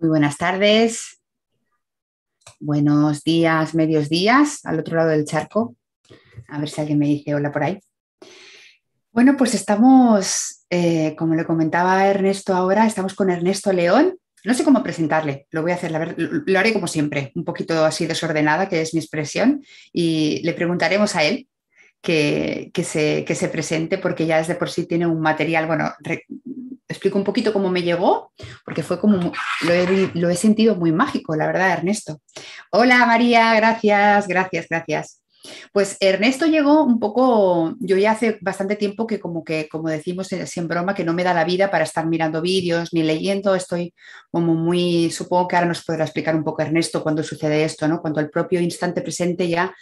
[0.00, 1.20] Muy buenas tardes,
[2.58, 5.76] buenos días, medios días, al otro lado del charco.
[6.48, 7.78] A ver si alguien me dice hola por ahí.
[9.12, 14.16] Bueno, pues estamos, eh, como le comentaba Ernesto ahora, estamos con Ernesto León.
[14.42, 18.06] No sé cómo presentarle, lo voy a hacer, lo haré como siempre, un poquito así
[18.06, 19.62] desordenada, que es mi expresión,
[19.92, 21.46] y le preguntaremos a él
[22.00, 25.92] que, se, que se presente, porque ya desde por sí tiene un material, bueno,
[26.90, 28.32] explico un poquito cómo me llegó,
[28.64, 29.32] porque fue como,
[29.62, 32.20] lo he, sentido muy mágico, la verdad, Ernesto.
[32.72, 35.22] Hola María, gracias, gracias, gracias.
[35.72, 40.28] Pues Ernesto llegó un poco, yo ya hace bastante tiempo que como que, como decimos
[40.32, 43.94] en broma, que no me da la vida para estar mirando vídeos ni leyendo, estoy
[44.30, 48.02] como muy, supongo que ahora nos podrá explicar un poco Ernesto cuando sucede esto, ¿no?
[48.02, 49.74] Cuando el propio instante presente ya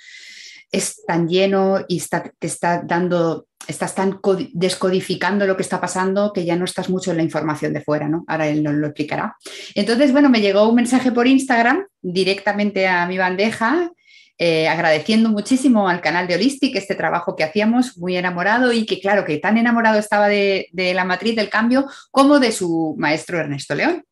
[0.70, 4.20] es tan lleno y está, te está dando, estás tan
[4.52, 8.08] descodificando lo que está pasando que ya no estás mucho en la información de fuera,
[8.08, 8.24] ¿no?
[8.26, 9.36] Ahora él nos lo explicará.
[9.74, 13.90] Entonces, bueno, me llegó un mensaje por Instagram directamente a mi bandeja.
[14.40, 19.00] Eh, agradeciendo muchísimo al canal de Holistic este trabajo que hacíamos, muy enamorado y que
[19.00, 23.40] claro, que tan enamorado estaba de, de la matriz del cambio como de su maestro
[23.40, 24.04] Ernesto León.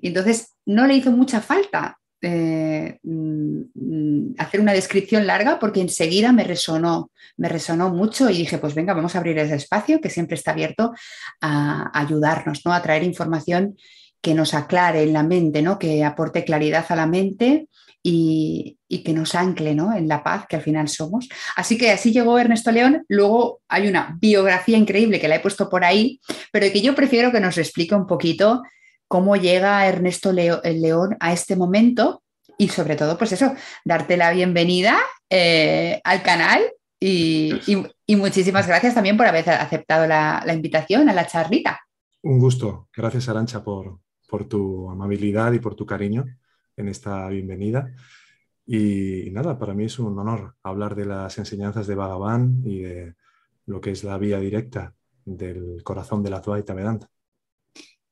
[0.00, 6.32] Y entonces no le hizo mucha falta eh, mm, hacer una descripción larga porque enseguida
[6.32, 10.10] me resonó, me resonó mucho y dije, pues venga, vamos a abrir ese espacio que
[10.10, 10.92] siempre está abierto
[11.40, 12.72] a, ayudarnos, ¿no?
[12.72, 13.76] a traer información
[14.20, 15.78] que nos aclare en la mente, ¿no?
[15.78, 17.68] que aporte claridad a la mente
[18.02, 19.94] y, que nos ancle ¿no?
[19.94, 21.28] en la paz que al final somos.
[21.54, 23.04] Así que así llegó Ernesto León.
[23.06, 27.30] Luego hay una biografía increíble que la he puesto por ahí, pero que yo prefiero
[27.30, 28.62] que nos explique un poquito
[29.08, 32.22] cómo llega Ernesto León a este momento
[32.58, 33.54] y sobre todo, pues eso,
[33.84, 36.62] darte la bienvenida eh, al canal
[36.98, 37.52] y,
[38.08, 41.80] muchísimas gracias también por haber aceptado la, invitación a la charlita.
[42.22, 42.88] Un gusto.
[42.94, 44.00] Gracias, Arancha, por,
[44.48, 46.24] tu amabilidad y por tu cariño
[46.76, 47.92] en esta bienvenida.
[48.66, 53.14] Y, nada, para mí es un honor hablar de las enseñanzas de Bhagavan y de
[53.66, 57.08] lo que es la vía directa del corazón de la Advaita Vedanta.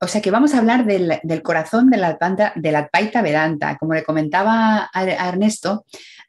[0.04, 2.18] O sea que vamos a hablar del, corazón de la,
[2.56, 3.78] de la Advaita Vedanta.
[3.78, 5.86] Como le comentaba a, Ernesto,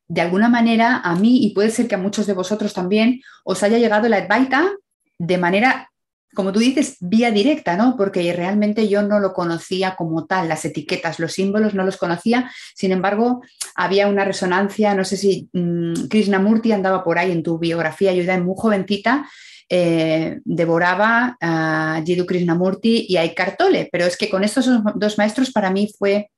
[0.08, 3.64] de alguna manera a mí, y puede ser que a muchos de vosotros también, os
[3.64, 4.72] haya llegado la Advaita
[5.20, 5.92] de manera,
[6.34, 7.98] como tú dices, vía directa, ¿no?
[7.98, 12.50] Porque realmente yo no lo conocía como tal, las etiquetas, los símbolos no los conocía.
[12.76, 13.42] Sin embargo,
[13.76, 18.24] había una resonancia, no sé si mmm, Krishnamurti andaba por ahí en tu biografía, yo
[18.24, 19.28] era muy jovencita
[19.70, 25.18] eh, devoraba a Jiddu Krishnamurti y a Eckhart Tolle, pero es que con estos dos
[25.18, 26.30] maestros para mí fue,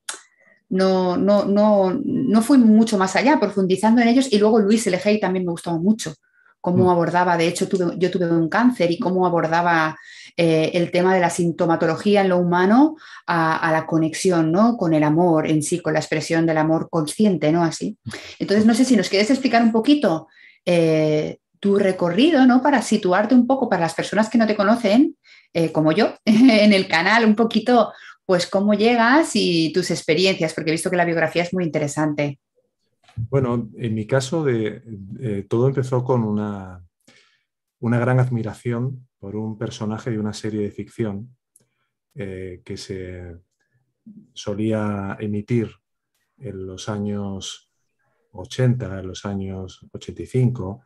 [0.70, 5.20] no, no, no, no fui mucho más allá, profundizando en ellos y luego Luis Elegey
[5.20, 6.14] también me gustaba mucho
[6.60, 6.90] cómo mm.
[6.90, 9.96] abordaba, de hecho yo tuve un cáncer y cómo abordaba
[10.36, 12.96] eh, el tema de la sintomatología en lo humano
[13.26, 14.76] a, la conexión ¿no?
[14.76, 17.62] con el amor en sí, con la expresión del amor consciente, ¿no?
[17.62, 17.96] Así.
[18.38, 20.28] Entonces, no sé si nos quieres explicar un poquito
[20.64, 22.62] eh, tu recorrido, ¿no?
[22.62, 25.16] Para situarte un poco para las personas que no te conocen,
[25.52, 27.92] eh, como yo, en el canal, un poquito,
[28.24, 32.38] pues cómo llegas y tus experiencias, porque he visto que la biografía es muy interesante.
[33.30, 36.84] Bueno, en mi caso, de, todo empezó con una,
[37.80, 41.36] una, gran admiración por un personaje de una serie de ficción
[42.14, 43.36] eh, que se
[44.32, 45.70] solía emitir
[46.38, 47.70] en los años
[48.32, 50.82] 80, en los años 85,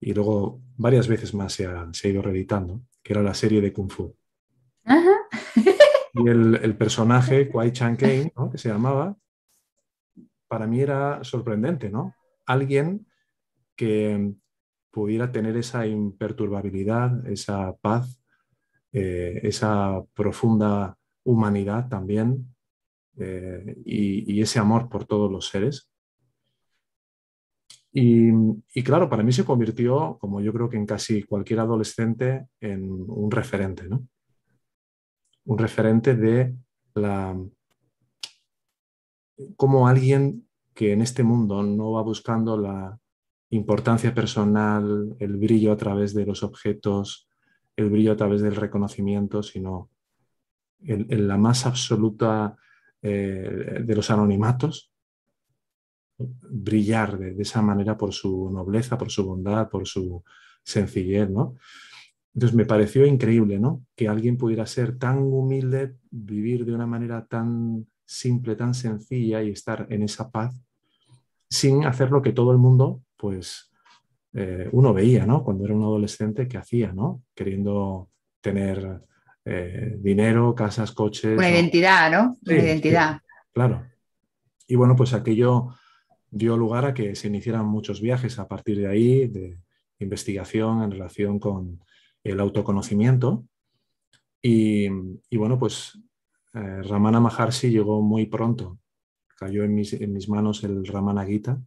[0.00, 3.90] y luego varias veces más se ha, ido reeditando, que era la serie de Kung
[3.90, 4.14] Fu.
[6.14, 9.16] y el, personaje, Kwai Chan Kane, que se llamaba,
[10.48, 12.14] para mí era sorprendente, ¿no?
[12.46, 13.06] Alguien
[13.74, 14.34] que
[14.90, 18.18] pudiera tener esa imperturbabilidad, esa paz,
[18.92, 22.54] eh, esa profunda humanidad también
[23.18, 25.90] eh, y, ese amor por todos los seres
[27.98, 32.90] y, claro, para mí se convirtió, como yo creo que en casi cualquier adolescente, en
[32.90, 34.06] un referente, ¿no?
[35.46, 36.54] Un referente de
[36.94, 37.34] la...
[39.56, 42.98] como alguien que en este mundo no va buscando la
[43.48, 47.30] importancia personal, el brillo a través de los objetos,
[47.76, 49.88] el brillo a través del reconocimiento, sino
[50.80, 52.58] en, la más absoluta
[53.00, 54.92] eh, de los anonimatos,
[56.18, 60.22] brillar de, esa manera por su nobleza, por su bondad, por su
[60.62, 61.56] sencillez, ¿no?
[62.34, 63.84] Entonces me pareció increíble, ¿no?
[63.94, 69.50] Que alguien pudiera ser tan humilde, vivir de una manera tan simple, tan sencilla y
[69.50, 70.54] estar en esa paz
[71.48, 73.72] sin hacer lo que todo el mundo, pues,
[74.34, 75.42] eh, uno veía, ¿no?
[75.44, 77.22] Cuando era un adolescente, que hacía, ¿no?
[77.34, 78.10] Queriendo
[78.40, 79.00] tener
[79.44, 81.38] eh, dinero, casas, coches.
[81.38, 82.36] Una identidad, ¿no?
[82.44, 83.20] Una identidad.
[83.52, 83.86] Claro.
[84.66, 85.68] Y bueno, pues aquello
[86.30, 89.58] dio lugar a que se iniciaran muchos viajes a partir de ahí, de
[89.98, 91.80] investigación en relación con
[92.22, 93.44] el autoconocimiento.
[94.42, 94.88] Y,
[95.36, 95.98] bueno, pues
[96.54, 98.78] eh, Ramana Maharshi llegó muy pronto.
[99.36, 101.60] Cayó en mis, manos el Ramana Gita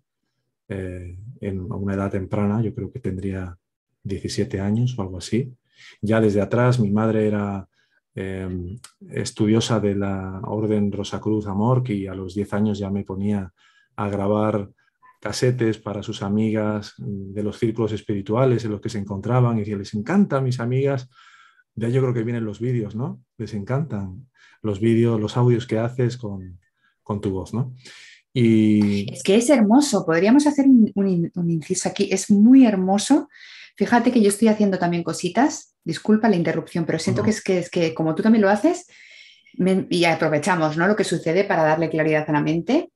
[0.68, 3.58] eh, en una edad temprana, yo creo que tendría
[4.04, 5.54] 17 años o algo así.
[6.02, 7.68] Ya desde atrás mi madre era
[8.16, 8.80] em,
[9.10, 13.54] estudiosa de la Orden Rosacruz Amor y a los 10 años ya me ponía
[14.00, 14.70] a grabar
[15.20, 19.76] casetes para sus amigas de los círculos espirituales en los que se encontraban y decía,
[19.76, 21.10] les encanta a mis amigas.
[21.76, 23.22] De yo creo que vienen los vídeos, ¿no?
[23.38, 24.30] Les encantan
[24.62, 26.60] los vídeos, los audios que haces con,
[27.04, 27.74] con tu voz, ¿no?
[28.34, 33.28] Es que es hermoso, podríamos hacer un, inciso aquí, es muy hermoso.
[33.76, 37.60] Fíjate que yo estoy haciendo también cositas, disculpa la interrupción, pero siento que, es que
[37.60, 38.88] es que como tú también lo haces,
[39.90, 40.88] y aprovechamos ¿no?
[40.88, 42.92] lo que sucede para darle claridad a la mente,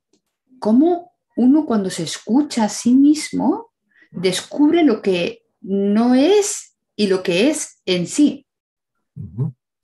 [0.64, 3.74] cómo uno cuando se escucha a sí mismo
[4.12, 8.48] descubre lo que no es y lo que es en sí.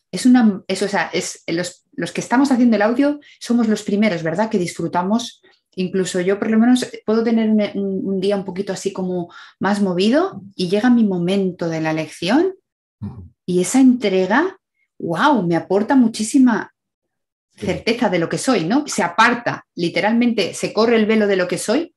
[0.09, 3.83] Es una, eso, o sea, es los, los que estamos haciendo el audio somos los
[3.83, 4.49] primeros, ¿verdad?
[4.49, 5.41] Que disfrutamos.
[5.75, 10.41] Incluso yo por lo menos puedo tener un, día un poquito así como más movido
[10.55, 12.55] y llega mi momento de la lección
[13.45, 14.57] y esa entrega,
[14.97, 16.73] wow, me aporta muchísima
[17.59, 18.85] certeza de lo que soy, ¿no?
[18.87, 21.93] Se aparta, literalmente se corre el velo de lo que soy,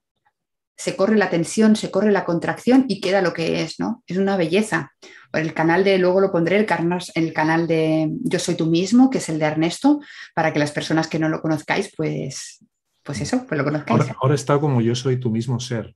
[0.76, 4.02] se corre la tensión, se corre la contracción y queda lo que es, ¿no?
[4.06, 4.92] Es una belleza
[5.32, 6.66] el canal de, luego lo pondré, el,
[7.14, 10.00] el canal de Yo Soy Tú Mismo, que es el de Ernesto,
[10.34, 12.64] para que las personas que no lo conozcáis, pues,
[13.02, 14.12] pues eso, pues lo conozcáis.
[14.20, 15.94] Ahora, está como Yo Soy Tú Mismo Ser,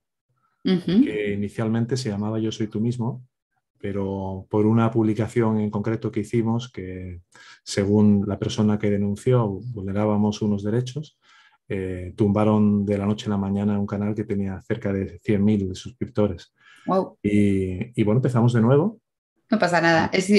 [0.63, 3.23] que inicialmente se llamaba Yo Soy Tú Mismo,
[3.79, 7.21] pero por una publicación en concreto que hicimos, que
[7.63, 11.19] según la persona que denunció vulnerábamos unos derechos,
[11.69, 15.75] eh, tumbaron de la noche a la mañana un canal que tenía cerca de 100.000
[15.75, 16.53] suscriptores.
[17.21, 19.01] Y, y, bueno, empezamos de nuevo
[19.49, 20.09] no pasa nada.
[20.11, 20.29] Es,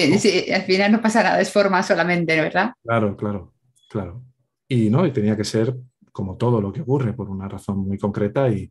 [0.53, 2.73] al final no pasa nada, es forma solamente, ¿verdad?
[2.83, 3.55] Claro, claro,
[3.89, 4.23] claro.
[4.69, 5.75] Y no, y tenía que ser
[6.13, 8.71] como todo lo que ocurre por una razón muy concreta y,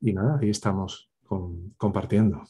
[0.00, 1.10] nada, ahí estamos
[1.76, 2.42] compartiendo.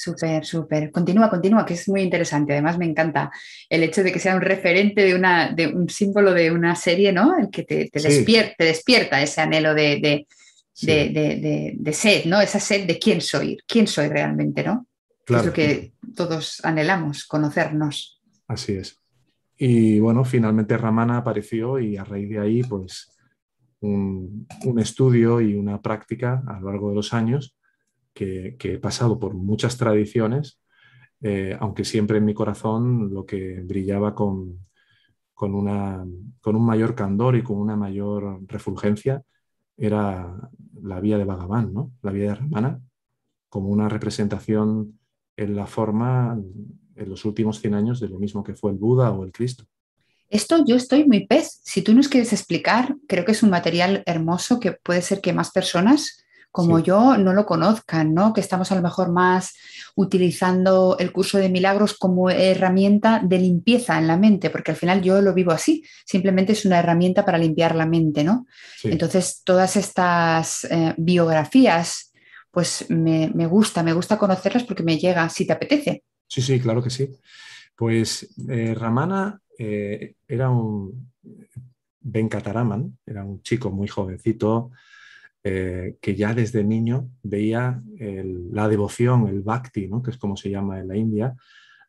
[0.00, 0.92] Súper, súper.
[0.92, 2.52] Continúa, continúa, que es muy interesante.
[2.52, 3.32] Además, me encanta
[3.68, 7.12] el hecho de que sea un referente de, una, de un símbolo de una serie,
[7.12, 7.36] ¿no?
[7.36, 10.26] El que te, despierta, despierta ese anhelo de, de,
[10.80, 12.40] de, de, sed, ¿no?
[12.40, 14.86] Esa sed de quién soy, quién soy realmente, ¿no?
[15.26, 18.22] es lo que todos anhelamos, conocernos.
[18.46, 19.00] Así es.
[19.56, 23.18] Y bueno, finalmente Ramana apareció y a raíz de ahí, pues
[23.80, 24.46] un,
[24.78, 27.57] estudio y una práctica a lo largo de los años
[28.18, 30.60] que, he pasado por muchas tradiciones,
[31.20, 34.66] eh, aunque siempre en mi corazón lo que brillaba con,
[35.34, 36.04] con, una,
[36.40, 39.22] con un mayor candor y con una mayor refulgencia
[39.76, 40.50] era
[40.82, 41.92] la vía de Bhagavan, ¿no?
[42.02, 42.80] la vía de Ramana,
[43.48, 44.98] como una representación
[45.36, 46.36] en la forma
[46.96, 49.64] en los últimos 100 años de lo mismo que fue el Buda o el Cristo.
[50.28, 51.60] Esto yo estoy muy pez.
[51.62, 55.32] Si tú nos quieres explicar, creo que es un material hermoso que puede ser que
[55.32, 56.24] más personas
[56.58, 58.32] como yo no lo conozcan, ¿no?
[58.32, 59.54] Que estamos a lo mejor más
[59.94, 65.00] utilizando el curso de milagros como herramienta de limpieza en la mente, porque al final
[65.00, 68.48] yo lo vivo así, simplemente es una herramienta para limpiar la mente, ¿no?
[68.82, 72.12] Entonces, todas estas eh, biografías
[72.50, 76.02] pues me, gusta, me gusta conocerlas porque me llega, si te apetece.
[76.26, 77.08] Sí, sí, claro que sí.
[77.76, 81.12] Pues eh, Ramana eh, era un
[82.00, 84.72] Venkataraman, era un chico muy jovencito
[85.50, 87.82] eh, que ya desde niño veía
[88.52, 90.02] la devoción, el bhakti, ¿no?
[90.02, 91.34] que es como se llama en la India,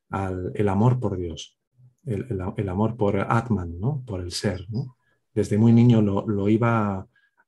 [0.09, 1.57] al, el amor por Dios,
[2.05, 4.01] el, amor por Atman, ¿no?
[4.05, 4.65] por el ser.
[5.33, 7.05] Desde muy niño lo, lo iba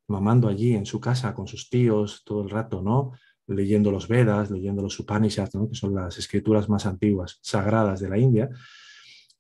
[0.07, 3.13] mamando allí en su casa con sus tíos todo el rato, ¿no?
[3.47, 8.17] Leyendo los Vedas, leyendo los Upanishads, que son las escrituras más antiguas, sagradas de la
[8.17, 8.49] India.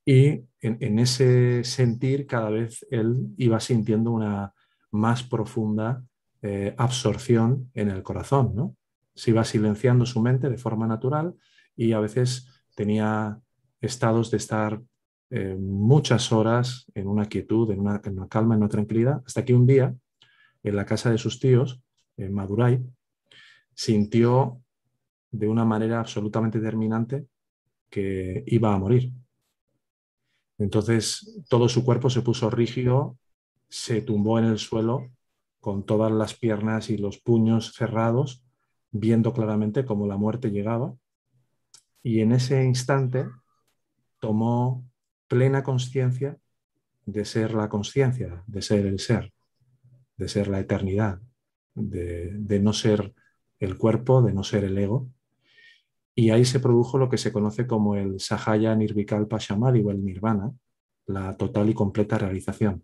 [0.05, 4.53] Y en, ese sentir cada vez él iba sintiendo una
[4.89, 6.03] más profunda
[6.41, 8.75] eh, absorción en el corazón, ¿no?
[9.13, 11.35] Se iba silenciando su mente de forma natural
[11.75, 13.39] y a veces tenía
[13.79, 14.81] estados de estar
[15.29, 19.45] eh, muchas horas en una quietud, en una, en una calma, en una tranquilidad, hasta
[19.45, 19.95] que un día
[20.63, 21.81] en la casa de sus tíos,
[22.17, 22.83] en Madurai,
[23.73, 24.61] sintió
[25.31, 27.27] de una manera absolutamente determinante
[27.89, 29.11] que iba a morir.
[30.57, 33.17] Entonces todo su cuerpo se puso rígido,
[33.69, 35.09] se tumbó en el suelo
[35.61, 38.43] con todas las piernas y los puños cerrados,
[38.91, 40.95] viendo claramente cómo la muerte llegaba.
[42.03, 43.27] Y en ese instante
[44.19, 44.83] tomó
[45.27, 46.37] plena conciencia
[47.05, 49.31] de ser la conciencia, de ser el ser,
[50.17, 51.21] de ser la eternidad,
[51.75, 53.13] de, no ser
[53.59, 55.09] el cuerpo, de no ser el ego.
[56.15, 60.03] Y ahí se produjo lo que se conoce como el Sahaya Nirvikalpa Samadhi o el
[60.03, 60.51] Nirvana,
[61.05, 62.83] la total y completa realización.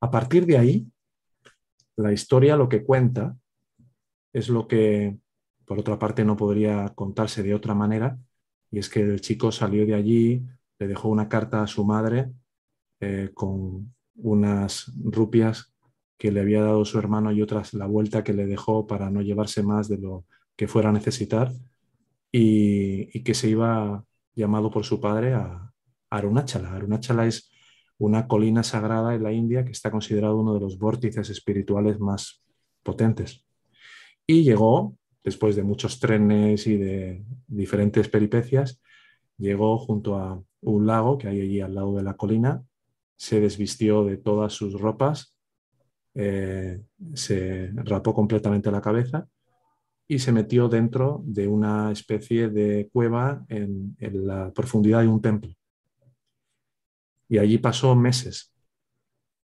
[0.00, 0.90] A partir de ahí,
[1.96, 3.36] la historia lo que cuenta
[4.32, 5.18] es lo que,
[5.64, 8.18] por otra parte, no podría contarse de otra manera,
[8.70, 10.46] y es que el chico salió de allí,
[10.78, 12.32] le dejó una carta a su madre
[13.00, 15.74] eh, con unas rupias
[16.16, 19.22] que le había dado su hermano y otras la vuelta que le dejó para no
[19.22, 21.50] llevarse más de lo que fuera a necesitar
[22.30, 24.04] y, que se iba
[24.34, 25.72] llamado por su padre a,
[26.10, 26.74] Arunachala.
[26.74, 27.50] Arunachala es
[28.00, 32.42] una colina sagrada en la India que está considerado uno de los vórtices espirituales más
[32.82, 33.44] potentes.
[34.26, 38.80] Y llegó, después de muchos trenes y de diferentes peripecias,
[39.36, 42.62] llegó junto a un lago que hay allí al lado de la colina,
[43.16, 45.36] se desvistió de todas sus ropas,
[46.14, 46.80] eh,
[47.12, 49.28] se rapó completamente la cabeza
[50.08, 55.52] y se metió dentro de una especie de cueva en, la profundidad de un templo.
[57.30, 58.52] Y allí pasó meses,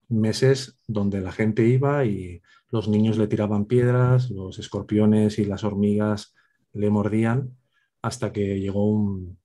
[0.09, 2.41] meses donde la gente iba y
[2.71, 6.35] los niños le tiraban piedras, los escorpiones y las hormigas
[6.73, 7.55] le mordían,
[8.01, 9.39] hasta que llegó, un,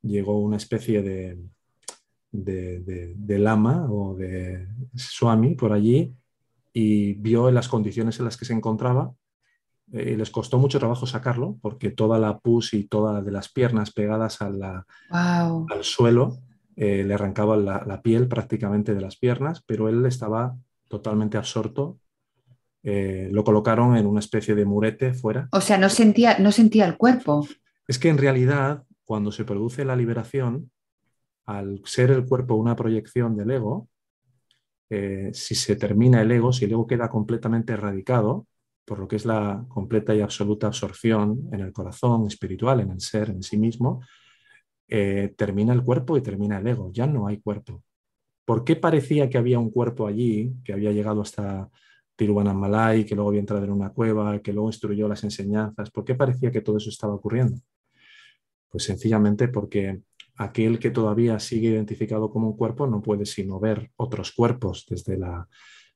[0.00, 1.38] llegó una especie de,
[2.32, 6.14] de, lama o de swami por allí
[6.72, 9.12] y vio las condiciones en las que se encontraba.
[9.92, 13.92] Eh, les costó mucho trabajo sacarlo porque toda la pus y todas de las piernas
[13.92, 14.86] pegadas al
[15.82, 16.38] suelo
[16.82, 20.56] eh, le arrancaba la, piel prácticamente de las piernas, pero él estaba
[20.88, 21.98] totalmente absorto.
[22.82, 25.46] Eh, lo colocaron en una especie de murete fuera.
[25.52, 27.46] O sea, no sentía, no sentía el cuerpo.
[27.86, 30.70] Es que en realidad, cuando se produce la liberación,
[31.44, 33.86] al ser el cuerpo una proyección del ego,
[34.88, 38.46] si se termina el ego, si el ego queda completamente erradicado,
[38.86, 43.00] por lo que es la completa y absoluta absorción en el corazón espiritual, en el
[43.00, 44.00] ser, en sí mismo,
[44.90, 47.82] eh, termina el cuerpo y termina el ego, ya no hay cuerpo.
[48.44, 51.68] ¿Por qué parecía que había un cuerpo allí, que había llegado hasta
[52.16, 55.90] Tiruvannamalai, que luego había entrado en una cueva, que luego instruyó las enseñanzas?
[55.90, 57.60] ¿Por qué parecía que todo eso estaba ocurriendo?
[58.68, 60.00] Pues sencillamente porque
[60.36, 65.16] aquel que todavía sigue identificado como un cuerpo no puede sino ver otros cuerpos desde
[65.16, 65.48] la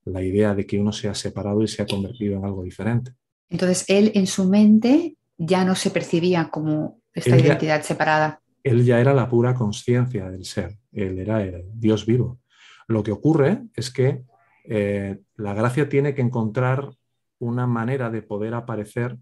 [0.04, 3.12] la idea de que uno se ha separado y se ha convertido en algo diferente.
[3.48, 8.40] Entonces, él en su mente ya no se percibía como esta identidad separada.
[8.64, 12.40] Él ya era la pura conciencia del ser, él era el Dios vivo.
[12.88, 14.24] Lo que ocurre es que
[14.64, 16.90] eh, la gracia tiene que encontrar
[17.38, 19.18] una manera de poder aparecer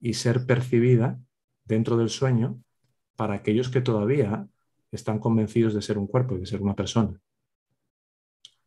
[0.00, 1.20] y ser percibida
[1.64, 2.62] dentro del sueño
[3.16, 4.48] para aquellos que todavía
[4.90, 7.20] están convencidos de ser un cuerpo y de ser una persona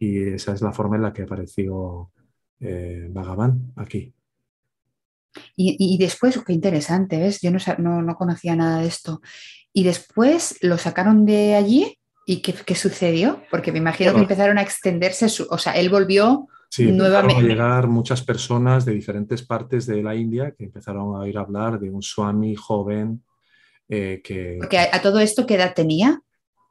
[0.01, 2.12] y esa es la forma en la que apareció
[2.60, 3.08] eh,
[3.75, 4.12] aquí.
[5.55, 7.39] Y, después, qué interesante, ¿ves?
[7.41, 9.21] Yo no, no, conocía nada de esto.
[9.73, 13.41] Y después lo sacaron de allí y ¿qué, sucedió?
[13.50, 17.41] Porque me imagino que empezaron a extenderse, o sea, él volvió sí, nuevamente.
[17.41, 21.79] a llegar muchas personas de diferentes partes de la India que empezaron a oír hablar
[21.79, 23.23] de un swami joven
[23.89, 24.57] eh, que...
[24.59, 26.21] Porque a, todo esto, ¿qué edad tenía?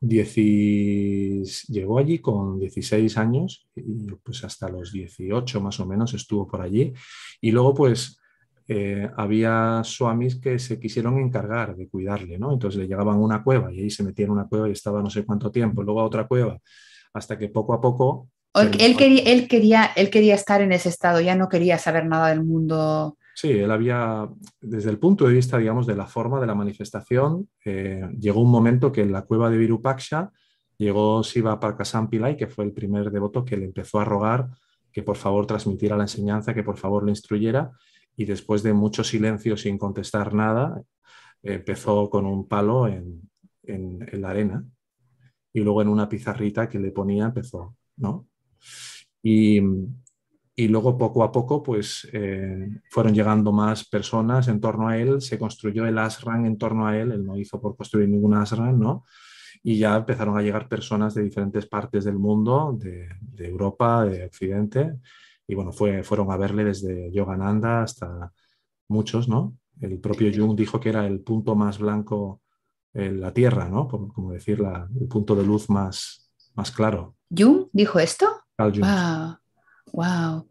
[0.03, 6.63] llegó allí con 16 años y pues hasta los 18 más o menos estuvo por
[6.63, 6.95] allí.
[7.43, 8.19] Y luego pues
[8.73, 12.53] eh, había swamis que se quisieron encargar de cuidarle, ¿no?
[12.53, 15.03] Entonces le llegaban a una cueva y ahí se metía en una cueva y estaba
[15.03, 16.57] no sé cuánto tiempo, luego a otra cueva,
[17.13, 18.29] hasta que poco a poco...
[18.55, 22.29] Él, quería, él, quería, él quería estar en ese estado, ya no quería saber nada
[22.29, 24.29] del mundo Sí, él había,
[24.61, 28.51] desde el punto de vista, digamos, de la forma de la manifestación, eh, llegó un
[28.51, 30.31] momento que en la cueva de Virupaksha
[30.79, 34.47] llegó Siva Parkasampilai, que fue el primer devoto que le empezó a rogar
[34.93, 37.71] que por favor transmitiera la enseñanza, que por favor le instruyera,
[38.21, 40.83] y después de mucho silencio sin contestar nada,
[41.43, 43.23] empezó con un palo en,
[43.63, 44.63] en, la arena
[45.55, 48.27] y luego en una pizarrita que le ponía empezó, ¿no?
[49.23, 49.59] Y,
[50.55, 55.23] y luego poco a poco pues eh, fueron llegando más personas en torno a él,
[55.23, 58.79] se construyó el ashram en torno a él, él no hizo por construir ningún ashram,
[58.79, 59.07] ¿no?
[59.63, 63.09] Y ya empezaron a llegar personas de diferentes partes del mundo, de,
[63.39, 64.99] Europa, de Occidente,
[65.51, 68.33] y bueno, fue, fueron a verle desde Yogananda hasta
[68.87, 69.57] muchos, ¿no?
[69.81, 72.41] El propio Jung dijo que era el punto más blanco
[72.95, 73.89] en la Tierra, ¿no?
[73.89, 74.63] Como decir,
[75.01, 77.17] el punto de luz más, más claro.
[77.37, 78.29] ¿Jung dijo esto?
[78.57, 78.87] Carl Jung.
[79.93, 80.47] Wow.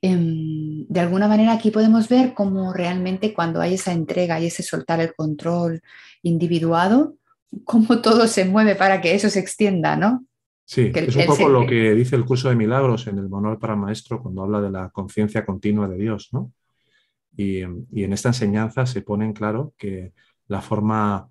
[0.00, 4.62] Em, de alguna manera aquí podemos ver cómo realmente cuando hay esa entrega y ese
[4.62, 5.82] soltar el control
[6.22, 7.16] individuado,
[7.64, 10.24] cómo todo se mueve para que eso se extienda, ¿no?
[10.64, 13.76] Sí, es un poco lo que dice el curso de milagros en el manual para
[13.76, 16.52] maestro cuando habla de la conciencia continua de Dios, ¿no?
[17.36, 20.12] Y, y, en esta enseñanza se pone en claro que
[20.46, 21.28] la forma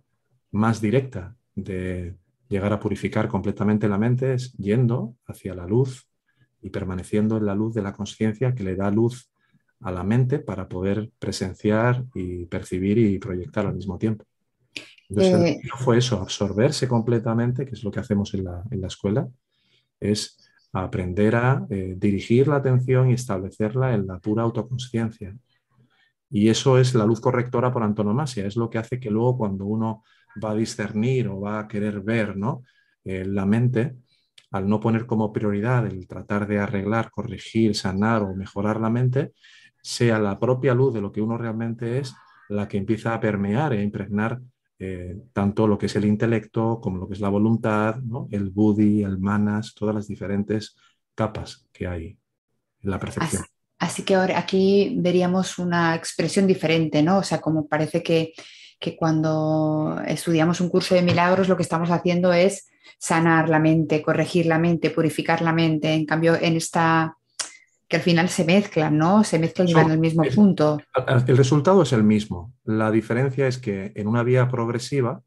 [0.51, 2.15] más directa de
[2.49, 6.07] llegar a purificar completamente la mente es yendo hacia la luz
[6.61, 9.31] y permaneciendo en la luz de la conciencia que le da luz
[9.81, 14.25] a la mente para poder presenciar y percibir y proyectar al mismo tiempo.
[15.10, 18.88] Entonces, eh, fue eso, absorberse completamente, que es lo que hacemos en la, en la
[18.88, 19.27] escuela,
[20.00, 20.38] es
[20.74, 25.36] aprender a eh, dirigir la atención y establecerla en la pura autoconsciencia.
[26.29, 29.65] Y eso es la luz correctora por antonomasia, es lo que hace que luego cuando
[29.65, 30.03] uno
[30.43, 32.63] va a discernir o va a querer ver ¿no?
[33.03, 33.98] Eh, la mente,
[34.50, 39.33] al no poner como prioridad el tratar de arreglar, corregir, sanar o mejorar la mente,
[39.81, 42.15] sea la propia luz de lo que uno realmente es
[42.50, 44.41] la que empieza a permear e impregnar
[44.79, 47.95] eh, tanto lo que es el intelecto como lo que es la voluntad,
[48.31, 50.75] el buddhi, el manas, todas las diferentes
[51.15, 52.17] capas que hay
[52.81, 53.43] en la percepción.
[53.79, 57.17] Así, que ahora aquí veríamos una expresión diferente, ¿no?
[57.17, 58.33] O sea, como parece que,
[58.79, 64.01] que cuando estudiamos un curso de milagros lo que estamos haciendo es sanar la mente,
[64.01, 65.93] corregir la mente, purificar la mente.
[65.93, 67.17] En cambio, en esta
[67.93, 69.23] que al final se mezclan, ¿no?
[69.23, 70.81] Se mezclan y van al mismo punto.
[71.27, 72.51] El resultado es el mismo.
[72.63, 75.21] La diferencia es que en una vía progresiva,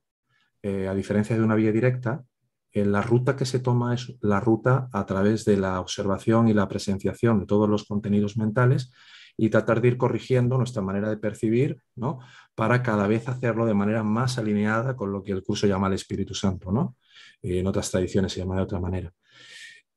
[0.64, 2.25] eh, a diferencia de una vía directa,
[2.73, 6.54] eh, la ruta que se toma es la ruta a través de la observación y
[6.54, 8.90] la presenciación de todos los contenidos mentales
[9.37, 12.18] y tratar de ir corrigiendo nuestra manera de percibir, ¿no?
[12.56, 15.92] Para cada vez hacerlo de manera más alineada con lo que el curso llama el
[15.92, 16.96] Espíritu Santo, ¿no?
[17.42, 19.12] en otras tradiciones se llama de otra manera.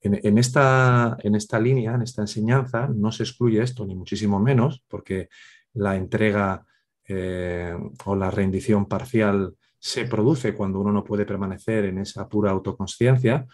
[0.02, 4.84] En, esta, en esta línea, en esta enseñanza, no se excluye esto, ni muchísimo menos,
[4.88, 5.28] porque
[5.74, 6.66] la entrega
[7.08, 7.76] eh,
[8.06, 13.48] o la rendición parcial se produce cuando uno no puede permanecer en esa pura autoconsciencia,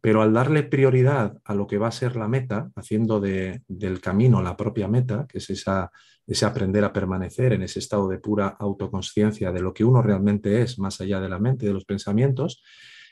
[0.00, 4.42] pero al darle prioridad a lo que va a ser la meta, haciendo del camino
[4.42, 5.90] la propia meta, que es esa,
[6.26, 10.62] ese aprender a permanecer en ese estado de pura autoconsciencia de lo que uno realmente
[10.62, 12.62] es, más allá de la mente, de los pensamientos,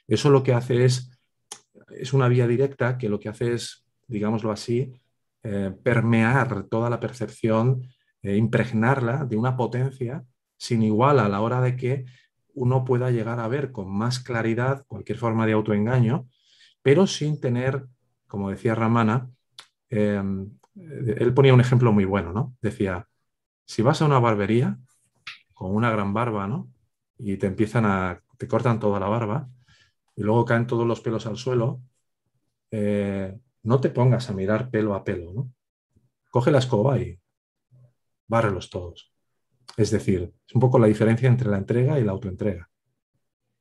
[0.09, 1.11] eso lo que hace es
[1.91, 4.93] es una vía directa que lo que hace es, digámoslo así,
[5.43, 7.83] eh, permear toda la percepción,
[8.23, 10.25] eh, impregnarla de una potencia
[10.57, 12.07] sin igual a la hora de que
[12.55, 16.29] uno pueda llegar a ver con más claridad cualquier forma de autoengaño,
[16.83, 17.87] pero sin tener,
[18.27, 19.29] como decía Ramana,
[19.91, 22.57] em, él ponía un ejemplo muy bueno, ¿no?
[22.61, 23.07] Decía,
[23.67, 24.79] si vas a una barbería
[25.53, 26.69] con una gran barba, ¿no?
[27.19, 29.49] Y te empiezan a, te cortan toda la barba,
[30.16, 31.81] y luego caen todos los pelos al suelo,
[32.70, 35.53] eh, no te pongas a mirar pelo a pelo, ¿no?
[36.31, 37.18] Coge la escoba y
[38.27, 39.12] bárrelos todos.
[39.77, 42.68] Es decir, es un poco la diferencia entre la entrega y la autoentrega.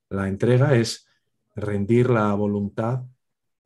[0.09, 1.07] La entrega es
[1.55, 3.03] rendir la voluntad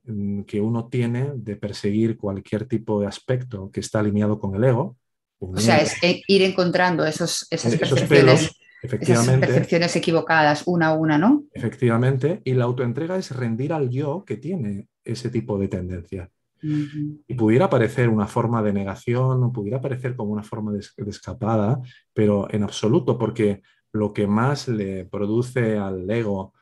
[0.04, 4.63] mm, que uno tiene de perseguir cualquier tipo de aspecto que está alineado con el
[4.63, 4.97] ego.
[5.39, 9.32] O sea, es ir encontrando esos, esas percepciones Efectivamente.
[9.32, 11.46] Esas percepciones equivocadas una a una, ¿no?
[11.54, 12.42] Efectivamente.
[12.44, 16.30] Y la autoentrega es rendir al yo que tiene ese tipo de tendencia.
[16.60, 21.80] Y pudiera parecer una forma de negación, pudiera parecer como una forma de, escapada,
[22.13, 23.62] pero en absoluto, porque
[23.94, 26.54] lo que más le produce al ego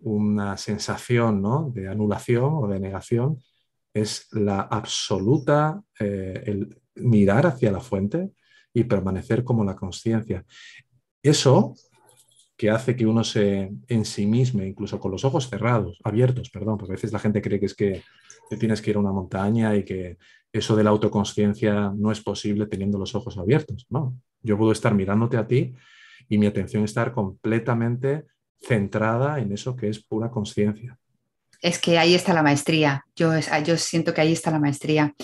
[0.00, 1.70] una sensación ¿no?
[1.74, 3.38] de anulación o de negación
[3.94, 8.30] es la absoluta, eh, el mirar hacia la fuente
[8.72, 10.44] y permanecer como la conciencia.
[11.22, 11.74] Eso
[12.56, 16.76] que hace que uno se en sí mismo, incluso con los ojos cerrados, abiertos, perdón,
[16.76, 18.02] porque a veces la gente cree que es que
[18.58, 20.18] tienes que ir a una montaña y que
[20.52, 23.86] eso de la autoconsciencia no es posible teniendo los ojos abiertos.
[23.88, 25.74] No, yo puedo estar mirándote a ti
[26.28, 28.26] y mi atención estar completamente
[28.60, 30.98] centrada en eso que es pura conciencia.
[31.62, 33.04] Es que ahí está la maestría.
[33.14, 33.32] Yo,
[33.64, 35.14] yo siento que ahí está la maestría.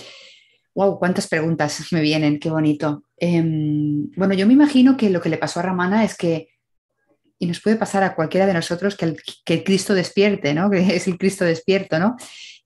[0.77, 3.05] Wow, cuántas preguntas me vienen, qué bonito.
[3.17, 6.49] Em, bueno, yo me imagino que lo que le pasó a Ramana es que,
[7.39, 10.69] y nos puede pasar a cualquiera de nosotros, que el, Cristo despierte, ¿no?
[10.71, 12.17] Que es el Cristo despierto, ¿no?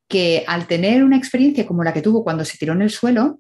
[0.09, 3.39] Que al tener una experiencia como la que tuvo cuando se tiró en el suelo,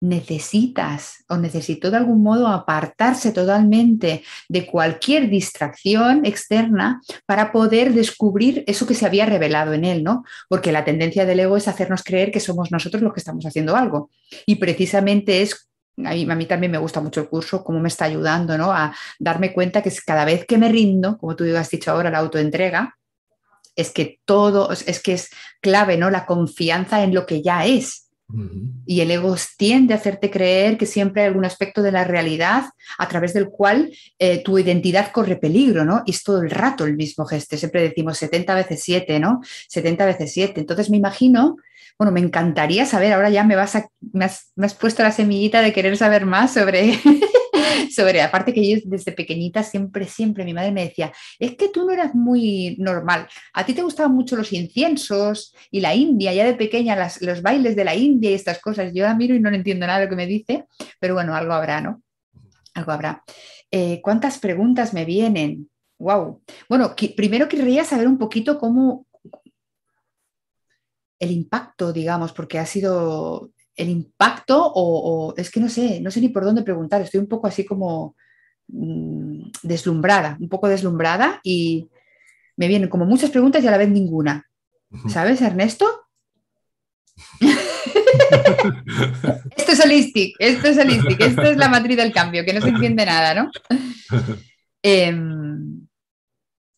[0.00, 8.62] necesitas o necesitó de algún modo apartarse totalmente de cualquier distracción externa para poder descubrir
[8.66, 10.24] eso que se había revelado en él, ¿no?
[10.48, 13.74] Porque la tendencia del ego es hacernos creer que somos nosotros los que estamos haciendo
[13.74, 14.10] algo.
[14.44, 15.68] Y precisamente es,
[16.04, 18.72] a mí, a mí también me gusta mucho el curso, cómo me está ayudando, ¿no?
[18.72, 22.18] A darme cuenta que cada vez que me rindo, como tú has dicho ahora, la
[22.18, 22.96] autoentrega,
[23.74, 25.30] es que todo, es que es
[25.60, 26.10] clave, ¿no?
[26.10, 28.05] La confianza en lo que ya es
[28.86, 32.64] Y el ego tiende a hacerte creer que siempre hay algún aspecto de la realidad
[32.98, 36.02] a través del cual eh, tu identidad corre peligro, ¿no?
[36.06, 37.56] Y es todo el rato el mismo gesto.
[37.56, 39.40] Siempre decimos 70 veces 7, ¿no?
[39.68, 40.60] 70 veces 7.
[40.60, 41.56] Entonces me imagino,
[41.98, 45.12] bueno, me encantaría saber, ahora ya me vas a, me has, me has puesto la
[45.12, 46.98] semillita de querer saber más sobre
[47.94, 51.84] sobre, aparte que yo desde pequeñita siempre, siempre mi madre me decía, es que tú
[51.84, 56.44] no eras muy normal, a ti te gustaban mucho los inciensos y la India, ya
[56.44, 59.50] de pequeña los bailes de la India y estas cosas, yo la miro y no
[59.50, 60.66] entiendo nada de lo que me dice,
[61.00, 62.02] pero bueno, algo habrá, ¿no?
[62.74, 63.22] Algo habrá.
[63.70, 65.70] Eh, ¿Cuántas preguntas me vienen?
[65.98, 66.42] Wow.
[66.68, 69.06] Bueno, primero querría saber un poquito cómo
[71.18, 76.20] el impacto, digamos, porque ha sido el impacto o, es que no sé, no sé
[76.20, 78.16] ni por dónde preguntar, estoy un poco así como
[78.68, 81.88] mm, deslumbrada, un poco deslumbrada y
[82.56, 84.48] me vienen como muchas preguntas y a la vez ninguna.
[85.08, 85.86] ¿Sabes, Ernesto?
[89.56, 92.68] esto es holistic, esto es holistic, esto es la matriz del cambio, que no se
[92.68, 93.50] entiende nada, ¿no?
[94.82, 95.86] Em,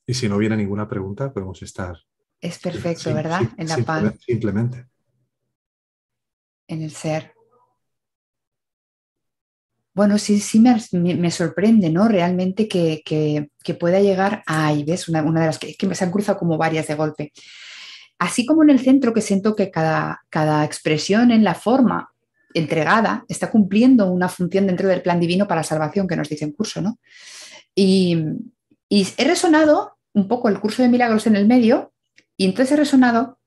[0.07, 1.99] y si no viene ninguna pregunta, podemos estar.
[2.41, 3.43] Es perfecto, ¿verdad?
[3.59, 4.15] en la paz.
[4.25, 4.88] Simplemente
[6.69, 7.33] en el ser.
[9.95, 12.07] Bueno, sí, sí me, sorprende, ¿no?
[12.07, 13.03] Realmente que,
[13.81, 15.09] pueda llegar a, ahí, ¿ves?
[15.09, 17.33] Una, de las que, que me se han cruzado como varias de golpe.
[18.19, 22.13] Así como en el centro, que siento que cada, cada expresión en la forma
[22.55, 26.53] entregada está cumpliendo una función dentro del plan divino para salvación que nos dice en
[26.53, 26.99] curso, ¿no?
[27.75, 28.19] Y,
[28.89, 31.93] y he resonado un poco el curso de milagros en el medio,
[32.37, 33.38] y entonces he resonado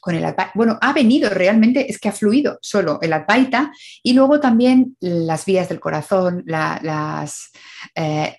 [0.00, 4.40] con el Bueno, ha venido realmente, es que ha fluido solo el Advaita y luego
[4.40, 7.50] también las vías del corazón, las.
[7.94, 8.36] Eh,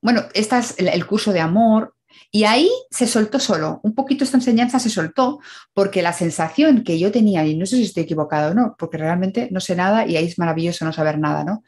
[0.00, 1.94] bueno, estas, el curso de amor,
[2.30, 5.40] y ahí se soltó solo, un poquito esta enseñanza se soltó
[5.72, 8.98] porque la sensación que yo tenía, y no sé si estoy equivocado o no, porque
[8.98, 11.62] realmente no sé nada y ahí es maravilloso no saber nada, ¿no?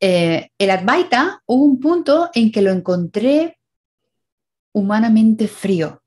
[0.00, 3.58] Eh, el Advaita hubo un punto en que lo encontré
[4.72, 6.01] humanamente frío.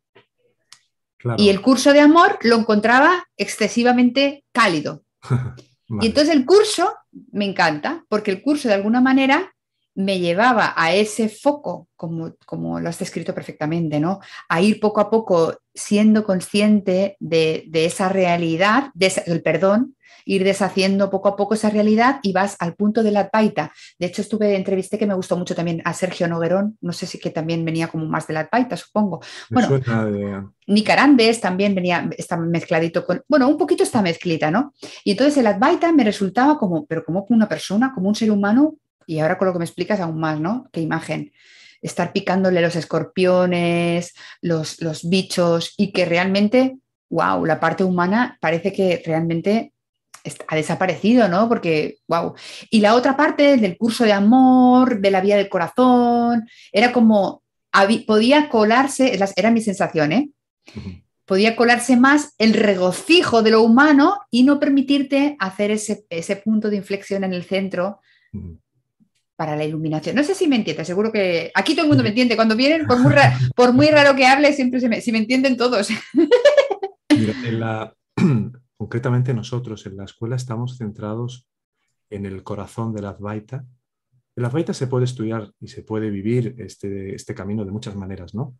[1.37, 5.03] Y el curso de amor lo encontraba excesivamente cálido.
[6.01, 6.95] Y entonces el curso
[7.31, 9.55] me encanta, porque el curso de alguna manera
[9.95, 14.19] me llevaba a ese foco, como, como lo has descrito perfectamente, ¿no?
[14.49, 21.29] A ir poco a poco siendo consciente de, esa realidad, del perdón, ir deshaciendo poco
[21.29, 23.71] a poco esa realidad y vas al punto de la Advaita.
[23.99, 27.19] De hecho, estuve, entrevisté que me gustó mucho también a Sergio Noguerón, no sé si
[27.19, 29.21] que también venía como más de la Advaita, supongo.
[29.49, 30.43] bueno, de...
[31.39, 34.73] también venía, está mezcladito con, bueno, un poquito está mezclita, ¿no?
[35.03, 38.75] Y entonces el Advaita me resultaba como, pero como una persona, como un ser humano,
[39.05, 40.67] y ahora con lo que me explicas aún más, ¿no?
[40.71, 41.31] Qué imagen
[41.81, 46.77] estar picándole los escorpiones, los, los bichos y que realmente,
[47.09, 49.74] wow, la parte humana parece que realmente
[50.47, 51.47] ha desaparecido, ¿no?
[51.47, 52.33] Porque, wow.
[52.69, 57.43] Y la otra parte del curso de amor, de la vía del corazón, era como,
[58.05, 60.29] podía colarse, era mi sensación, ¿eh?
[61.25, 66.77] Podía colarse más el regocijo de lo humano y no permitirte hacer ese, punto de
[66.77, 67.99] inflexión en el centro
[69.35, 70.15] para la iluminación.
[70.15, 72.35] No sé si me entiendes, seguro que aquí todo el mundo me entiende.
[72.35, 73.13] Cuando vienen, por muy,
[73.55, 75.89] por muy raro que hable, siempre se me, si me entienden todos.
[77.09, 77.93] Mira, en la,
[78.77, 81.47] Concretamente nosotros en la escuela estamos centrados
[82.09, 83.65] en el corazón del Advaita.
[84.35, 88.33] El Advaita se puede estudiar y se puede vivir este, este camino de muchas maneras,
[88.33, 88.55] ¿no?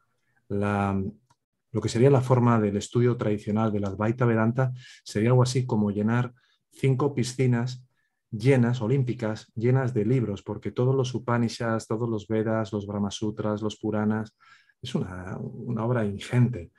[0.48, 4.72] lo que sería la forma del estudio tradicional del Advaita Vedanta
[5.04, 6.34] sería algo así como llenar
[6.72, 7.86] cinco piscinas
[8.32, 13.78] llenas, olímpicas, llenas de libros, porque todos los Upanishads, todos los Vedas, los Brahmasutras, los
[13.78, 14.36] Puranas,
[14.82, 16.72] es una, una obra ingente.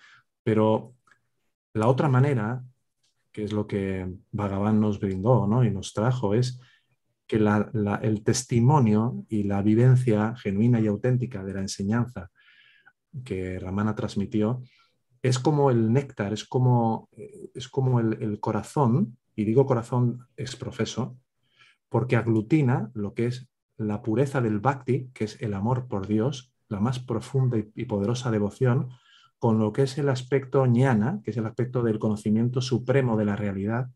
[0.42, 0.94] Pero
[1.75, 2.62] la otra manera
[3.37, 5.62] que es lo que Bhagavan nos brindó ¿no?
[5.62, 6.59] y nos trajo, es
[7.27, 12.31] que el testimonio y la vivencia genuina y auténtica de la enseñanza
[13.27, 14.62] que Ramana transmitió
[15.20, 17.11] es como el néctar, es como,
[17.55, 21.18] es como el, corazón, y digo corazón exprofeso,
[21.90, 26.55] porque aglutina lo que es la pureza del bhakti, que es el amor por Dios,
[26.70, 28.88] la más profunda y poderosa devoción,
[29.38, 33.25] con lo que es el aspecto ñana, que es el aspecto del conocimiento supremo de
[33.25, 33.88] la realidad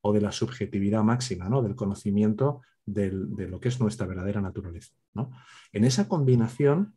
[0.00, 1.62] o de la subjetividad máxima, ¿no?
[1.62, 4.94] del conocimiento de lo que es nuestra verdadera naturaleza.
[5.72, 6.96] En esa combinación,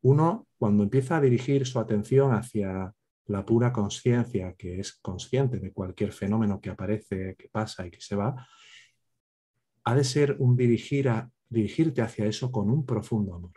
[0.00, 2.94] uno, cuando empieza a dirigir su atención hacia
[3.26, 8.00] la pura conciencia, que es consciente de cualquier fenómeno que aparece, que pasa y que
[8.00, 8.46] se va,
[9.84, 13.52] ha de ser un dirigir a, dirigirte hacia eso con un profundo amor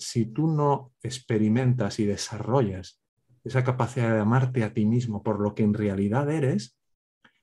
[0.00, 3.00] si tú no experimentas y desarrollas
[3.44, 6.76] esa capacidad de amarte a ti mismo por lo que en realidad eres,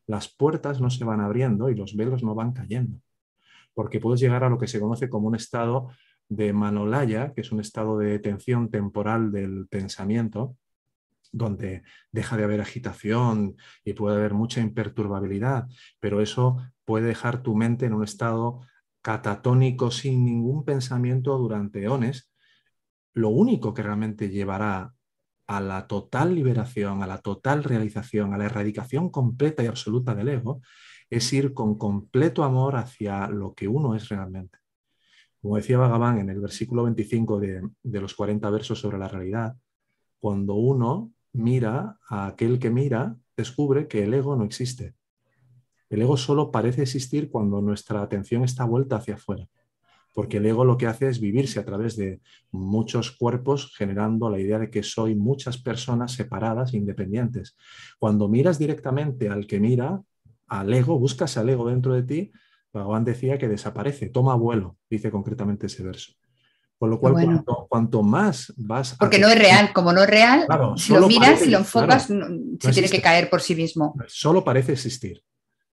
[0.06, 3.00] las puertas no se van abriendo y los velos no van cayendo.
[3.74, 5.90] Porque puedes llegar a lo que se conoce como un estado
[6.30, 10.56] de manolaya, que es un estado de tensión temporal del pensamiento,
[11.32, 15.68] donde deja de haber agitación y puede haber mucha imperturbabilidad,
[16.00, 18.62] pero eso puede dejar tu mente en un estado
[19.02, 22.32] catatónico sin ningún pensamiento durante eones.
[23.18, 24.94] Lo único que realmente llevará
[25.48, 30.28] a la total liberación, a la total realización, a la erradicación completa y absoluta del
[30.28, 30.62] ego,
[31.10, 34.60] es ir con completo amor hacia lo que uno es realmente.
[35.42, 39.56] Como decía Bhagavan en el versículo 25 de, de los 40 versos sobre la realidad,
[40.20, 44.94] cuando uno mira a aquel que mira, descubre que el ego no existe.
[45.90, 49.50] El ego solo parece existir cuando nuestra atención está vuelta hacia afuera,
[50.18, 54.40] porque el ego lo que hace es vivirse a través de muchos cuerpos, generando la
[54.40, 57.56] idea de que soy muchas personas separadas, independientes.
[58.00, 60.02] Cuando miras directamente al que mira,
[60.48, 62.32] al ego, buscas al ego dentro de ti,
[62.74, 66.14] Bhagavan decía que desaparece, toma vuelo, dice concretamente ese verso.
[66.80, 70.94] Con lo cual, cuanto, más vas Porque no es real, como no es real, si
[70.94, 73.94] lo miras, y lo enfocas, se tiene que caer por sí mismo.
[74.08, 75.22] Solo parece existir.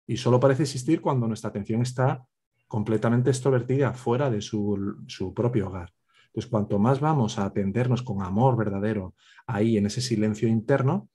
[0.06, 2.24] Y solo parece existir cuando nuestra atención está
[2.68, 5.92] completamente extrovertida fuera de su, su propio hogar.
[6.26, 9.14] Entonces, cuanto más vamos a atendernos con amor verdadero
[9.46, 11.08] ahí en ese silencio interno,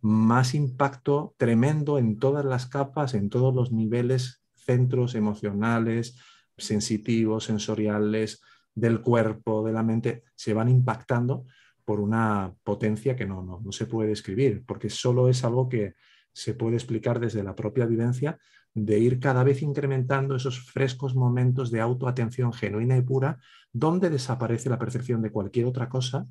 [0.00, 6.18] más impacto tremendo en todas las capas, en todos los niveles, centros emocionales,
[6.56, 8.42] sensitivos, sensoriales,
[8.78, 11.46] del cuerpo, de la mente, se van impactando
[11.84, 15.94] por una potencia que no, no, se puede describir, porque solo es algo que
[16.32, 18.38] se puede explicar desde la propia vivencia
[18.74, 23.38] de ir cada vez incrementando esos frescos momentos de autoatención genuina y pura,
[23.72, 26.26] donde desaparece la percepción de cualquier otra cosa,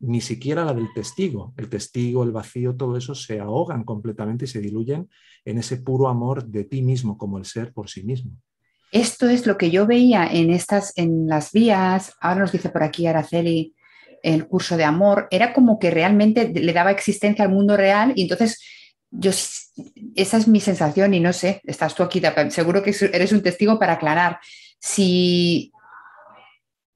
[0.00, 1.54] ni siquiera la del testigo.
[1.56, 5.08] El testigo, el vacío, todo eso se ahogan completamente y se diluyen
[5.44, 8.32] en ese puro amor de ti mismo como el ser por sí mismo.
[8.90, 12.82] Esto es lo que yo veía en estas, en las vías, ahora nos dice por
[12.82, 13.74] aquí Araceli,
[14.22, 18.22] el curso de amor, era como que realmente le daba existencia al mundo real y
[18.22, 18.60] entonces
[19.10, 19.30] yo,
[20.14, 23.78] esa es mi sensación y no sé, estás tú aquí, seguro que eres un testigo
[23.78, 24.38] para aclarar.
[24.78, 25.72] Si,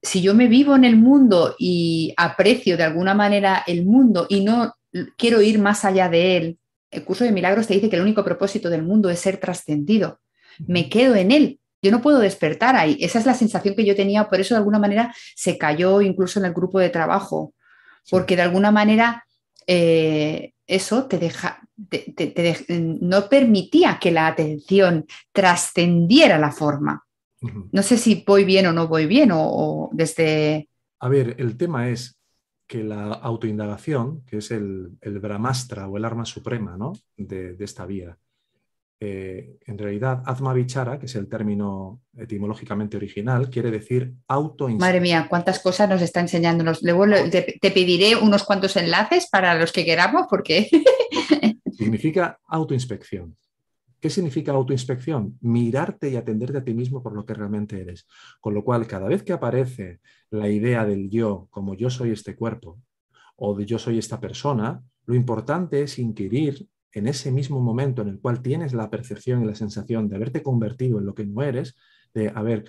[0.01, 4.43] si yo me vivo en el mundo y aprecio de alguna manera el mundo y
[4.43, 4.75] no
[5.17, 6.57] quiero ir más allá de él,
[6.91, 10.19] el curso de milagros te dice que el único propósito del mundo es ser trascendido.
[10.67, 12.97] Me quedo en él, yo no puedo despertar ahí.
[13.01, 16.39] Esa es la sensación que yo tenía, por eso de alguna manera se cayó incluso
[16.39, 17.53] en el grupo de trabajo,
[18.09, 19.22] porque de alguna manera
[19.67, 21.61] eh, eso te deja,
[22.67, 27.05] no permitía que la atención trascendiera la forma.
[27.71, 30.69] No sé si voy bien o no voy bien, o, desde...
[30.99, 32.17] A ver, el tema es
[32.65, 36.93] que la autoindagación, que es el, el brahmastra o el arma suprema ¿no?
[37.17, 38.17] de, de esta vía,
[39.05, 45.01] eh, en realidad, Atma Vichara, que es el término etimológicamente original, quiere decir auto Madre
[45.01, 46.63] mía, cuántas cosas nos está enseñando.
[46.81, 50.69] Luego te, pediré unos cuantos enlaces para los que queramos, porque.
[51.73, 53.35] significa autoinspección.
[53.99, 55.37] ¿Qué significa autoinspección?
[55.41, 58.07] Mirarte y atenderte a ti mismo por lo que realmente eres.
[58.39, 62.37] Con lo cual, cada vez que aparece la idea del yo, como yo soy este
[62.37, 62.79] cuerpo,
[63.35, 68.09] o de yo soy esta persona, lo importante es inquirir en ese mismo momento en
[68.09, 71.41] el cual tienes la percepción y la sensación de haberte convertido en lo que no
[71.41, 71.75] eres,
[72.13, 72.65] de, a ver,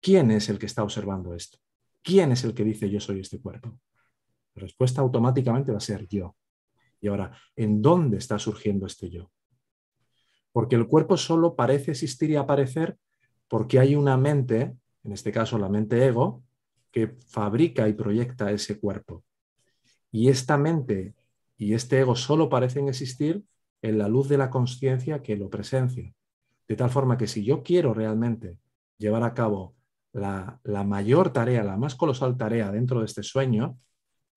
[0.00, 1.58] ¿quién es el que está observando esto?
[2.02, 3.76] ¿Quién es el que dice yo soy este cuerpo?
[4.54, 6.36] La respuesta automáticamente va a ser yo.
[7.00, 9.30] Y ahora, ¿en dónde está surgiendo este yo?
[10.52, 12.96] Porque el cuerpo solo parece existir y aparecer
[13.48, 16.44] porque hay una mente, en este caso la mente ego,
[16.92, 19.24] que fabrica y proyecta ese cuerpo.
[20.12, 21.14] Y esta mente
[21.56, 23.44] y este ego solo parecen existir
[23.82, 26.12] en la luz de la conciencia que lo presencia.
[26.66, 28.58] De tal forma que si yo quiero realmente
[28.98, 29.76] llevar a cabo
[30.12, 33.78] la, la, mayor tarea, la más colosal tarea dentro de este sueño,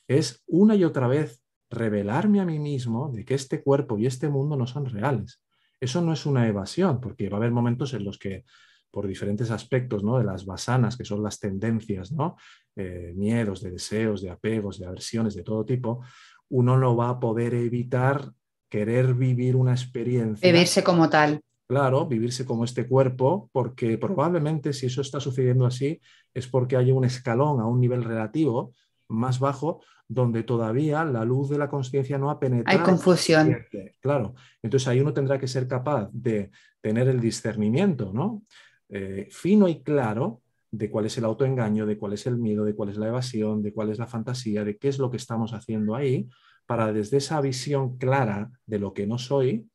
[0.07, 4.29] es una y otra vez revelarme a mí mismo de que este cuerpo y este
[4.29, 5.41] mundo no son reales.
[5.79, 8.45] Eso no es una evasión, porque va a haber momentos en los que
[8.89, 10.17] por diferentes aspectos ¿no?
[10.17, 12.35] de las basanas, que son las tendencias, ¿no?
[12.75, 16.03] Eh, miedos, de deseos, de apegos, de aversiones de todo tipo,
[16.49, 18.33] uno no va a poder evitar
[18.69, 20.51] querer vivir una experiencia.
[20.51, 21.41] Vivirse como tal.
[21.67, 25.99] Claro, vivirse como este cuerpo, porque probablemente si eso está sucediendo así
[26.33, 28.73] es porque hay un escalón a un nivel relativo
[29.09, 32.79] más bajo donde todavía la luz de la conciencia no ha penetrado.
[32.79, 33.57] Hay confusión.
[33.99, 38.43] Claro, entonces ahí uno tendrá que ser capaz de tener el discernimiento, ¿no?
[38.87, 42.75] Eh, fino y claro de cuál es el autoengaño, de cuál es el miedo, de
[42.75, 45.53] cuál es la evasión, de cuál es la fantasía, de qué es lo que estamos
[45.53, 46.27] haciendo ahí,
[46.65, 49.67] para desde esa visión clara de lo que no soy,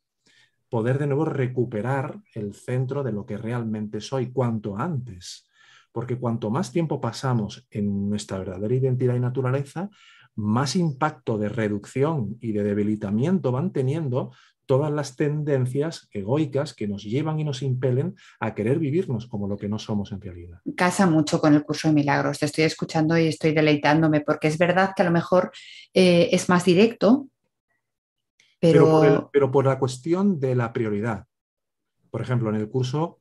[0.69, 5.49] poder de nuevo recuperar el centro de lo que realmente soy cuanto antes.
[5.93, 9.91] Porque cuanto más tiempo pasamos en nuestra verdadera identidad y naturaleza,
[10.35, 14.33] más impacto de reducción y de debilitamiento van teniendo
[14.73, 19.59] todas las tendencias egoicas que nos llevan y nos impelen a querer vivirnos como lo
[19.59, 20.61] que no somos en realidad.
[20.75, 22.39] Casa mucho con el curso de milagros.
[22.39, 25.53] Te estoy escuchando y estoy deleitándome porque es verdad que a lo mejor
[25.93, 27.29] eh, es más directo,
[28.59, 29.29] pero...
[29.31, 31.27] Pero por, la cuestión de la prioridad.
[32.11, 33.21] Por ejemplo, en el curso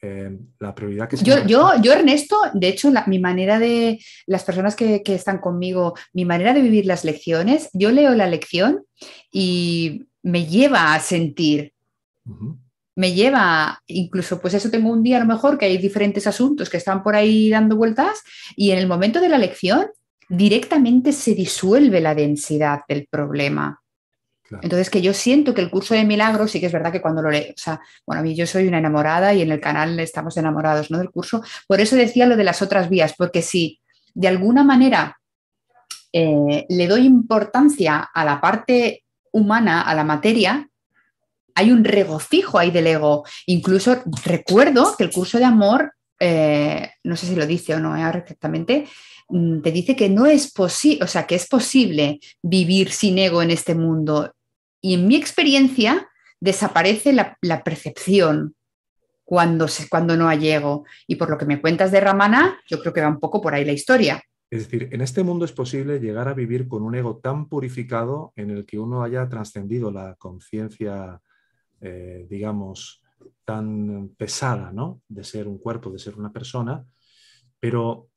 [0.00, 4.44] eh, la prioridad que se yo, yo, yo, Ernesto, de hecho, mi manera de, las
[4.44, 8.84] personas que, están conmigo, mi manera de vivir las lecciones, yo leo la lección
[9.32, 11.72] y me lleva a sentir.
[12.94, 16.68] Me lleva, incluso, pues eso tengo un día a lo mejor que hay diferentes asuntos
[16.68, 18.22] que están por ahí dando vueltas
[18.54, 19.86] y en el momento de la lección
[20.28, 23.82] directamente se disuelve la densidad del problema.
[24.60, 27.22] Entonces, que yo siento que el curso de milagros, sí que es verdad que cuando
[27.22, 29.98] lo leo, o sea, bueno, a mí yo soy una enamorada y en el canal
[29.98, 30.98] estamos enamorados ¿no?
[30.98, 33.80] del curso, por eso decía lo de las otras vías, porque si
[34.14, 35.18] de alguna manera
[36.12, 40.68] eh, le doy importancia a la parte humana, a la materia,
[41.54, 43.24] hay un regocijo ahí del ego.
[43.46, 47.96] Incluso recuerdo que el curso de amor, eh, no sé si lo dice o no
[47.96, 48.86] eh, exactamente,
[49.28, 53.42] mm, te dice que no es posible, o sea, que es posible vivir sin ego
[53.42, 54.34] en este mundo.
[54.80, 56.08] Y en mi experiencia
[56.40, 58.56] desaparece la, percepción
[59.24, 60.84] cuando, se, cuando no hay ego.
[61.06, 63.54] Y por lo que me cuentas de Ramana, yo creo que va un poco por
[63.54, 64.22] ahí la historia.
[64.52, 68.34] Es decir, en este mundo es posible llegar a vivir con un ego tan purificado
[68.36, 71.22] en el que uno haya trascendido la conciencia,
[71.80, 73.02] eh, digamos,
[73.46, 75.00] tan pesada, ¿no?
[75.08, 76.84] De ser un cuerpo, de ser una persona,
[77.58, 78.10] pero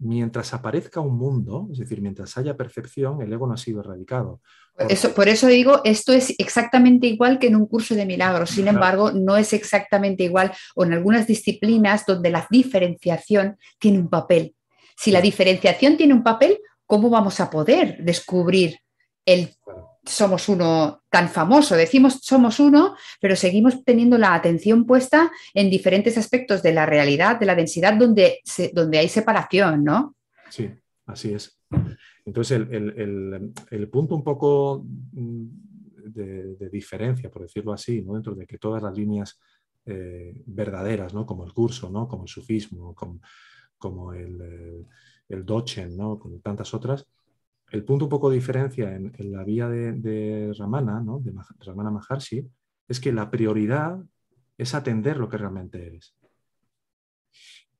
[0.00, 4.40] mientras aparezca un mundo, es decir, mientras haya percepción, el ego no ha sido erradicado.
[4.76, 8.66] Eso, por eso digo, esto es exactamente igual que en un curso de milagros, sin
[8.66, 14.56] embargo, no es exactamente igual o en algunas disciplinas donde la diferenciación tiene un papel
[15.00, 18.80] si la diferenciación tiene un papel, ¿cómo vamos a poder descubrir
[19.24, 19.48] el
[20.04, 21.74] somos uno tan famoso?
[21.74, 27.40] Decimos somos uno, pero seguimos teniendo la atención puesta en diferentes aspectos de la realidad,
[27.40, 28.40] de la densidad, donde,
[28.74, 30.16] donde hay separación, ¿no?
[30.50, 30.68] Sí,
[31.06, 31.58] así es.
[32.26, 35.46] Entonces, el, punto un poco mm,
[36.04, 38.12] de, diferencia, por decirlo así, ¿no?
[38.12, 39.40] dentro de que todas las líneas
[39.86, 41.24] eh, verdaderas, ¿no?
[41.24, 42.06] como el curso, ¿no?
[42.06, 43.20] como el sufismo, como,
[43.80, 44.86] como el, eh,
[45.30, 46.18] el Dochen, ¿no?
[46.18, 47.06] como tantas otras.
[47.70, 51.20] El punto un poco de diferencia en, la vía de, Ramana, ¿no?
[51.20, 52.46] de Ramana Maharshi,
[52.86, 53.98] es que la prioridad
[54.58, 56.14] es atender lo que realmente eres.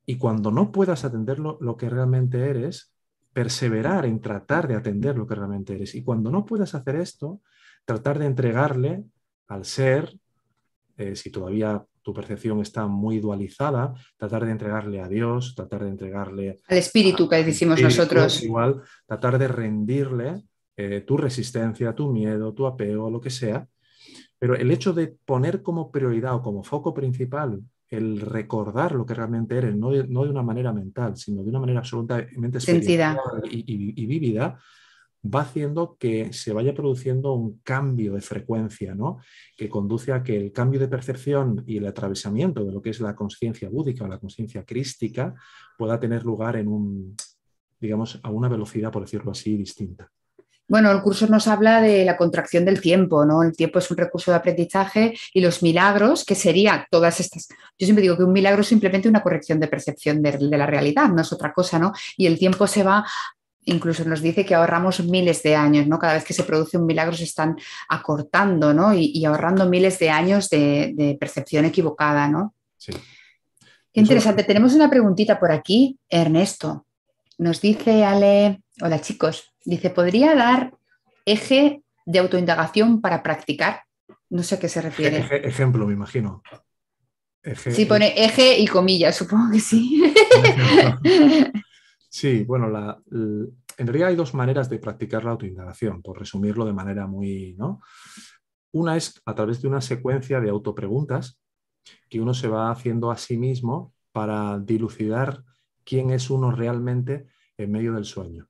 [0.05, 2.93] Y cuando no puedas atender lo, que realmente eres,
[3.33, 5.93] perseverar en tratar de atender lo que realmente eres.
[5.93, 7.41] Y cuando no puedas hacer esto,
[7.85, 9.03] tratar de entregarle
[9.47, 10.17] al ser,
[10.97, 15.89] eh, si todavía tu percepción está muy dualizada, tratar de entregarle a Dios, tratar de
[15.89, 16.59] entregarle...
[16.67, 18.43] Al espíritu que decimos nosotros.
[18.43, 20.43] Igual, tratar de rendirle
[20.75, 23.67] eh, tu resistencia, tu miedo, tu apego, lo que sea.
[24.39, 27.61] Pero el hecho de poner como prioridad o como foco principal
[27.91, 31.49] el recordar lo que realmente eres, no de, no de una manera mental, sino de
[31.49, 32.59] una manera absolutamente
[33.49, 34.57] y, y, vívida,
[35.23, 39.19] va haciendo que se vaya produciendo un cambio de frecuencia, ¿no?
[39.55, 42.99] que conduce a que el cambio de percepción y el atravesamiento de lo que es
[42.99, 45.35] la conciencia búdica o la conciencia crística
[45.77, 47.15] pueda tener lugar en un,
[47.79, 50.09] digamos, a una velocidad, por decirlo así, distinta.
[50.71, 53.43] Bueno, el curso nos habla de la contracción del tiempo, ¿no?
[53.43, 57.49] El tiempo es un recurso de aprendizaje y los milagros, que sería todas estas.
[57.77, 61.09] Yo siempre digo que un milagro es simplemente una corrección de percepción de, la realidad,
[61.09, 61.91] no es otra cosa, ¿no?
[62.15, 63.05] Y el tiempo se va
[63.65, 65.99] incluso nos dice que ahorramos miles de años, ¿no?
[65.99, 67.57] Cada vez que se produce un milagro se están
[67.89, 68.93] acortando, ¿no?
[68.93, 72.55] Y, ahorrando miles de años de, percepción equivocada, ¿no?
[72.77, 72.93] Sí.
[73.93, 74.43] Qué interesante.
[74.43, 76.85] Tenemos una preguntita por aquí, Ernesto.
[77.37, 80.73] Nos dice Ale, hola chicos, dice, ¿podría dar
[81.25, 83.83] eje de autoindagación para practicar?
[84.29, 85.17] No sé a qué se refiere.
[85.43, 86.41] ejemplo, me imagino.
[87.55, 90.13] sí, pone eje y comillas, supongo que sí.
[92.13, 92.67] Sí, bueno,
[93.09, 97.55] en realidad hay dos maneras de practicar la autoindagación, por resumirlo de manera muy...
[97.57, 97.79] ¿no?
[98.73, 101.39] Una es a través de una secuencia de autopreguntas
[102.09, 105.45] que uno se va haciendo a sí mismo para dilucidar
[105.85, 108.49] quién es uno realmente en medio del sueño.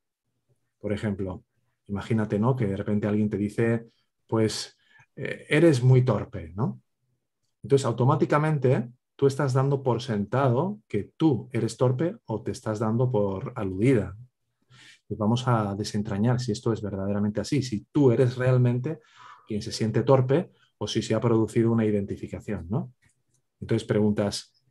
[0.80, 1.43] Por ejemplo,
[1.88, 2.55] imagínate ¿no?
[2.55, 3.89] que de repente alguien te dice,
[4.26, 4.76] pues
[5.16, 6.82] eh, eres muy torpe, ¿no?
[7.62, 8.89] Entonces, automáticamente
[9.22, 14.17] tú estás dando por sentado que tú eres torpe o te estás dando por aludida.
[15.07, 18.97] Pues vamos a desentrañar si esto es verdaderamente así, si tú eres realmente
[19.47, 20.49] quien se siente torpe
[20.80, 22.93] o si se ha producido una identificación, ¿no?
[23.59, 24.65] Entonces preguntas,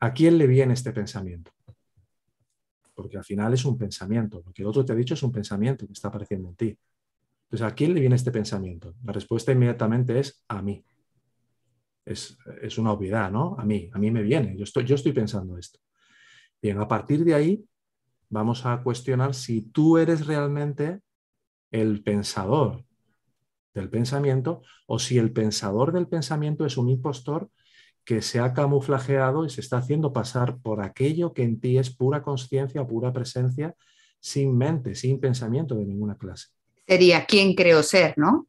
[0.00, 1.52] ¿a quién le viene este pensamiento?
[2.96, 4.42] Porque al final es un pensamiento.
[4.44, 6.78] Lo que el otro te ha dicho es un pensamiento que está apareciendo en ti.
[7.44, 8.96] Entonces, ¿a quién le viene este pensamiento?
[9.04, 10.84] La respuesta inmediatamente es a mí.
[12.08, 13.56] Es, una obviedad, ¿no?
[13.58, 14.56] A mí, a mí me viene.
[14.56, 15.78] Yo estoy, yo estoy pensando esto.
[16.60, 17.64] Bien, a partir de ahí
[18.30, 21.00] vamos a cuestionar si tú eres realmente
[21.70, 22.84] el pensador
[23.74, 27.50] del pensamiento o si el pensador del pensamiento es un impostor
[28.04, 31.94] que se ha camuflajeado y se está haciendo pasar por aquello que en ti es
[31.94, 33.74] pura conciencia, pura presencia,
[34.18, 36.48] sin mente, sin pensamiento de ninguna clase.
[36.86, 38.47] Sería quién creo ser, ¿no?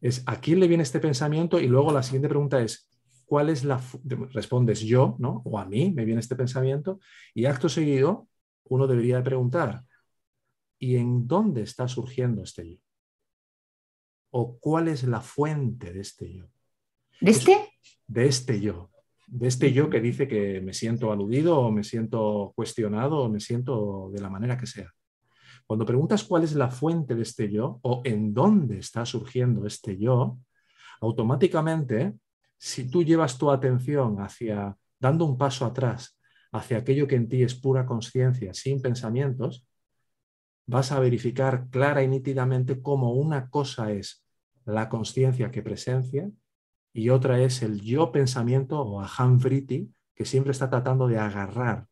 [0.00, 2.88] Es a quién le viene este pensamiento y luego la siguiente pregunta es,
[3.26, 3.80] ¿cuál es la...
[4.32, 5.42] Respondes yo, ¿no?
[5.44, 7.00] O a mí me viene este pensamiento
[7.34, 8.28] y acto seguido
[8.68, 9.84] uno debería preguntar,
[10.78, 12.76] ¿y en dónde está surgiendo este yo?
[14.30, 16.46] ¿O cuál es la fuente de este yo?
[17.20, 17.56] ¿De este?
[18.06, 18.90] De este yo.
[19.26, 23.40] De este yo que dice que me siento aludido o me siento cuestionado o me
[23.40, 24.92] siento de la manera que sea.
[25.68, 29.98] Cuando preguntas cuál es la fuente de este yo o en dónde está surgiendo este
[29.98, 30.38] yo,
[31.02, 32.14] automáticamente,
[32.56, 36.18] si tú llevas tu atención hacia, dando un paso atrás,
[36.52, 39.66] hacia aquello que en ti es pura conciencia, sin pensamientos,
[40.64, 44.24] vas a verificar clara y nítidamente cómo una cosa es
[44.64, 46.30] la conciencia que presencia
[46.94, 51.86] y otra es el yo pensamiento o aham vritti, que siempre está tratando de agarrar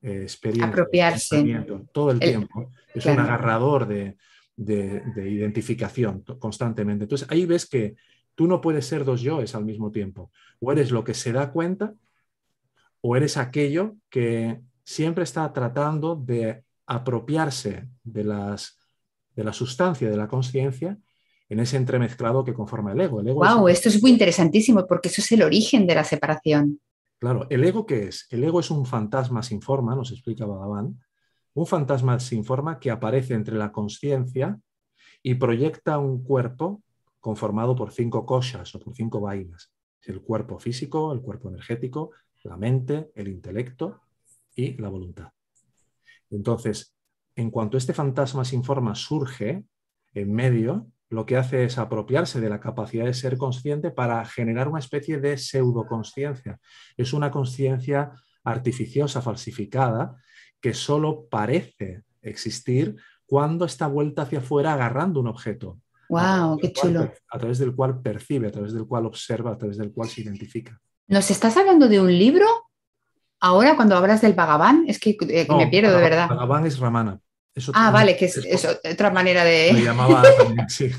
[0.00, 2.72] eh, experiencia, apropiarse todo el, tiempo.
[2.94, 4.16] Es un agarrador de,
[4.56, 7.04] identificación constantemente.
[7.04, 7.96] Entonces ahí ves que
[8.34, 10.30] tú no puedes ser dos yoes al mismo tiempo.
[10.60, 11.94] O eres lo que se da cuenta
[13.00, 18.78] o eres aquello que siempre está tratando de apropiarse de, las,
[19.34, 20.98] de la sustancia de la conciencia
[21.48, 23.20] en ese entremezclado que conforma el ego.
[23.20, 26.80] El wow, esto es muy interesantísimo porque eso es el origen de la separación.
[27.18, 28.26] Claro, ¿el ego qué es?
[28.30, 31.00] El ego es un fantasma sin forma, nos explica Bhagavan,
[31.54, 34.60] un fantasma sin forma que aparece entre la conciencia
[35.22, 36.82] y proyecta un cuerpo
[37.18, 39.72] conformado por cinco cosas o por cinco vainas.
[40.02, 42.12] El cuerpo físico, el cuerpo energético,
[42.44, 44.00] la mente, el intelecto
[44.54, 45.32] y la voluntad.
[46.30, 46.94] Entonces,
[47.34, 49.64] en cuanto este fantasma sin forma surge
[50.14, 54.68] en medio, lo que hace es apropiarse de la capacidad de ser consciente para generar
[54.68, 56.58] una especie de pseudoconsciencia.
[56.96, 58.12] Es una conciencia
[58.44, 60.16] artificiosa, falsificada,
[60.60, 62.96] que solo parece existir
[63.26, 65.78] cuando está vuelta hacia afuera agarrando un objeto.
[66.10, 66.58] ¡Wow!
[66.58, 67.12] ¡Qué chulo!
[67.30, 70.22] a través del cual percibe, a través del cual observa, a través del cual se
[70.22, 70.78] identifica.
[71.06, 72.46] ¿Nos estás hablando de un libro?
[73.40, 76.28] Ahora, cuando hablas del Bhagavan, es que, eh, me pierdo de verdad.
[76.28, 77.20] Bhagavan es Ramana
[77.74, 79.70] ah, vale, que es, otra manera de.
[79.72, 80.90] Me llamaba también, sí.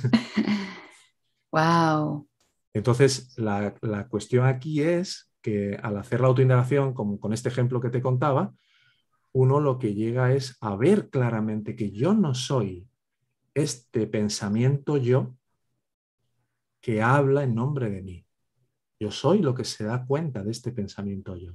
[1.52, 2.28] wow.
[2.74, 3.76] Entonces, la,
[4.10, 8.54] cuestión aquí es que al hacer la autoindagación, como con este ejemplo que te contaba,
[9.32, 12.88] uno lo que llega es a ver claramente que yo no soy
[13.54, 15.36] este pensamiento yo
[16.82, 18.26] que habla en nombre de mí.
[19.00, 21.54] Yo soy lo que se da cuenta de este pensamiento yo.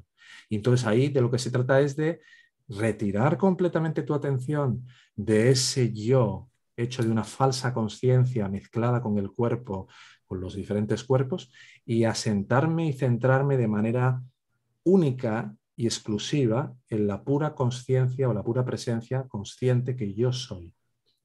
[0.48, 2.20] Y entonces ahí de lo que se trata es de
[2.68, 9.30] retirar completamente tu atención de ese yo hecho de una falsa conciencia mezclada con el
[9.30, 9.88] cuerpo,
[10.26, 11.52] con los diferentes cuerpos,
[11.84, 14.22] y asentarme y centrarme de manera
[14.82, 20.74] única y exclusiva en la pura conciencia o la pura presencia consciente que yo soy.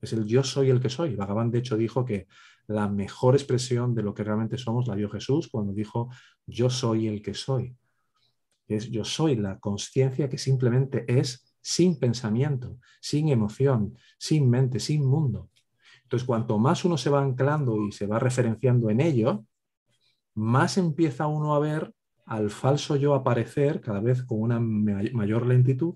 [0.02, 1.16] Es el yo soy el que soy.
[1.16, 2.28] Bhagavan, de hecho, dijo que
[2.68, 6.10] la mejor expresión de lo que realmente somos la dio Jesús cuando dijo
[6.46, 7.76] yo soy el que soy
[8.70, 15.06] es yo soy la conciencia que simplemente es sin pensamiento, sin emoción, sin mente, sin
[15.06, 15.50] mundo.
[16.04, 19.46] Entonces, cuanto más uno se va anclando y se va referenciando en ello,
[20.36, 21.94] más empieza uno a ver
[22.26, 25.96] al falso yo aparecer cada vez con una mayor lentitud.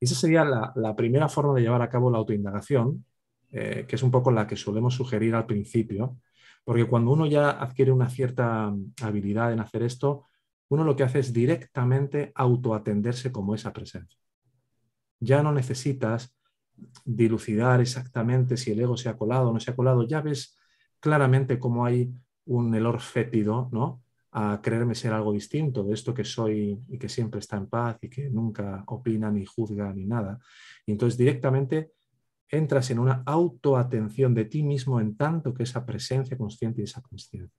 [0.00, 3.04] esa sería la, primera forma de llevar a cabo la autoindagación,
[3.50, 6.18] eh, que es un poco la que solemos sugerir al principio,
[6.64, 10.24] porque cuando uno ya adquiere una cierta habilidad en hacer esto,
[10.72, 14.18] uno lo que hace es directamente autoatenderse como esa presencia.
[15.20, 16.34] Ya no necesitas
[17.04, 20.56] dilucidar exactamente si el ego se ha colado o no se ha colado, ya ves
[21.00, 22.12] claramente cómo hay
[22.46, 24.02] un elor fétido, ¿no?
[24.32, 27.98] a creerme ser algo distinto de esto que soy y que siempre está en paz
[28.00, 30.38] y que nunca opina ni juzga ni nada.
[30.86, 31.92] Y entonces directamente
[32.48, 37.02] entras en una autoatención de ti mismo en tanto que esa presencia consciente y esa
[37.02, 37.50] conciencia.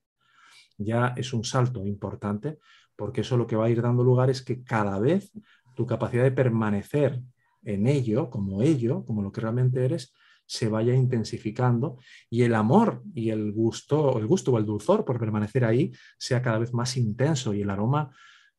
[0.78, 2.58] ya es un salto importante,
[3.04, 5.30] porque eso lo que va a ir dando lugar es que cada vez
[5.76, 7.22] tu capacidad de permanecer
[7.66, 10.14] en ello, como ello, como lo que realmente eres,
[10.46, 11.98] se vaya intensificando
[12.30, 16.42] y el amor y el gusto, el gusto o el dulzor por permanecer ahí sea
[16.42, 18.10] cada vez más intenso y el aroma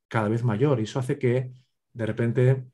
[0.08, 0.78] cada vez mayor.
[0.78, 1.50] Y eso hace que
[1.94, 2.66] de repente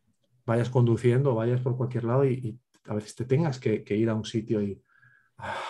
[0.44, 4.24] vayas conduciendo, vayas por cualquier lado y, a veces te tengas que, ir a un
[4.24, 4.82] sitio y,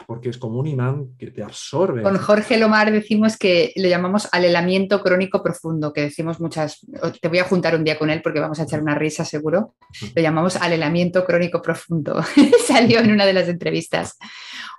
[0.07, 2.03] porque es como un imán que te absorbe.
[2.03, 6.81] Con Jorge Lomar decimos que le llamamos alelamiento crónico profundo, que decimos muchas,
[7.21, 9.75] te voy a juntar un día con él porque vamos a echar una risa seguro,
[10.15, 12.23] lo llamamos alelamiento crónico profundo,
[12.67, 14.19] salió en una de las entrevistas.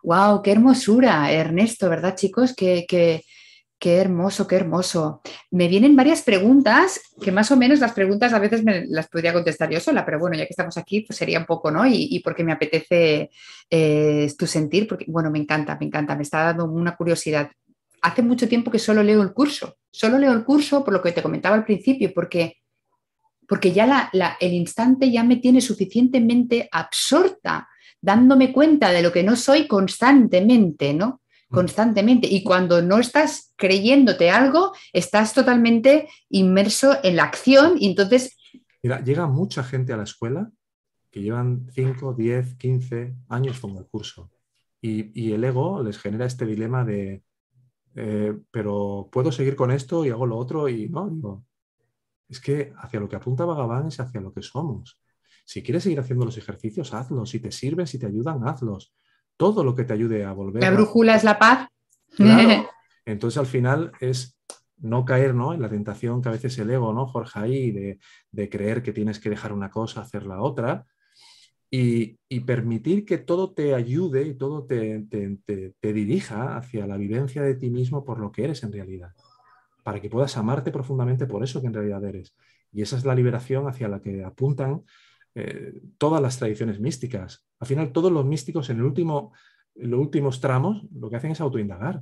[0.04, 0.42] ¡Wow!
[0.42, 1.90] ¡Qué hermosura, Ernesto!
[1.90, 2.56] ¿Verdad, chicos?
[2.56, 3.24] Que, que
[3.82, 5.22] Qué hermoso, qué hermoso.
[5.50, 9.34] Me vienen varias preguntas, que más o menos las preguntas a veces me las podría
[9.34, 11.84] contestar yo sola, pero bueno, ya que estamos aquí, pues sería un poco, ¿no?
[11.88, 13.32] Y, porque me apetece
[13.72, 17.50] eh, tu sentir, porque, bueno, me encanta, me encanta, me está dando una curiosidad.
[18.04, 21.14] Hace mucho tiempo que solo leo el curso, solo leo el curso por lo que
[21.14, 22.58] te comentaba al principio, porque,
[23.48, 27.68] porque ya el instante ya me tiene suficientemente absorta,
[28.00, 31.21] dándome cuenta de lo que no soy constantemente, ¿no?
[31.52, 32.28] Constantemente.
[32.28, 38.38] Y cuando no estás creyéndote algo, estás totalmente inmerso en la acción y entonces...
[38.82, 40.52] Mira, llega mucha gente a la escuela
[41.12, 44.32] que llevan 5, 10, 15 años con el curso.
[44.82, 47.24] Y, el ego les genera este dilema de,
[47.96, 51.46] eh, pero puedo seguir con esto y hago lo otro y no, digo,
[52.28, 55.00] es que hacia lo que apunta Bhagavan es hacia lo que somos.
[55.46, 57.30] Si quieres seguir haciendo los ejercicios, hazlos.
[57.30, 58.96] Si te sirven, si te ayudan, hazlos
[59.42, 60.62] todo lo que te ayude a volver.
[60.62, 61.68] La brújula es la paz.
[63.06, 64.38] Entonces al final es
[64.78, 65.56] no caer ¿no?
[65.56, 67.40] en la tentación que a veces el ego, ¿no, Jorge?
[67.40, 70.86] Ahí de, creer que tienes que dejar una cosa, hacer la otra.
[71.72, 77.56] Y, permitir que todo te ayude y todo te, te, dirija hacia la vivencia de
[77.56, 79.12] ti mismo por lo que eres en realidad,
[79.82, 82.36] para que puedas amarte profundamente por eso que en realidad eres.
[82.72, 84.84] Y esa es la liberación hacia la que apuntan
[85.34, 87.46] eh, todas las tradiciones místicas.
[87.60, 89.32] Al final, todos los místicos en, el último,
[89.76, 92.02] los últimos tramos lo que hacen es autoindagar,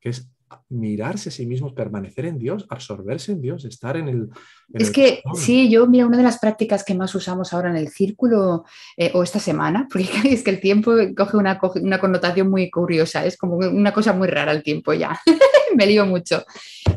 [0.00, 0.30] que es
[0.68, 4.28] mirarse a sí mismos, permanecer en Dios, absorberse en Dios, estar en el...
[4.72, 7.88] es que sí, yo, mira, una de las prácticas que más usamos ahora en el
[7.88, 8.64] círculo
[8.96, 13.24] eh, o esta semana, porque es que el tiempo coge una, una, connotación muy curiosa,
[13.24, 15.18] es como una cosa muy rara el tiempo ya,
[15.76, 16.44] me lío mucho.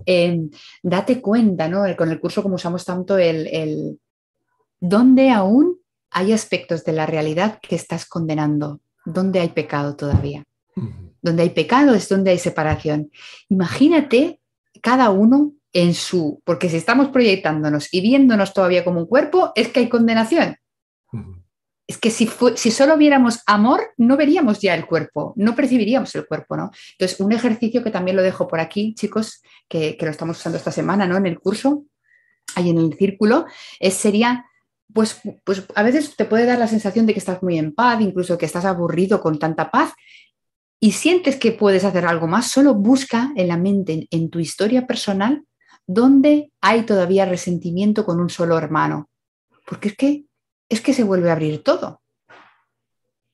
[0.05, 0.39] Eh,
[0.82, 1.84] date cuenta, ¿no?
[1.95, 3.99] Con el curso como usamos tanto el
[4.82, 5.78] ¿Dónde aún
[6.10, 8.82] hay aspectos de la realidad que estás condenando?
[9.06, 10.44] ¿Dónde hay pecado todavía?
[11.22, 13.12] Donde hay pecado es donde hay separación.
[13.48, 14.42] Imagínate
[14.82, 19.68] cada uno en su, porque si estamos proyectándonos y viéndonos todavía como un cuerpo, es
[19.70, 20.58] que hay condenación.
[21.86, 26.26] Es que si, si solo viéramos amor, no veríamos ya el cuerpo, no percibiríamos el
[26.26, 26.72] cuerpo, ¿no?
[26.94, 30.72] Entonces, un ejercicio que también lo dejo por aquí, chicos, que, lo estamos usando esta
[30.72, 31.18] semana, ¿no?
[31.18, 31.84] En el curso,
[32.56, 33.46] ahí en el círculo,
[33.80, 34.46] es, sería
[34.94, 38.02] pues, pues a veces te puede dar la sensación de que estás muy en paz,
[38.02, 39.94] incluso que estás aburrido con tanta paz
[40.84, 44.88] y sientes que puedes hacer algo más, solo busca en la mente, en tu historia
[44.88, 45.46] personal,
[45.86, 49.08] donde hay todavía resentimiento con un solo hermano.
[49.68, 50.26] Porque es que,
[50.70, 52.01] es que se vuelve a abrir todo.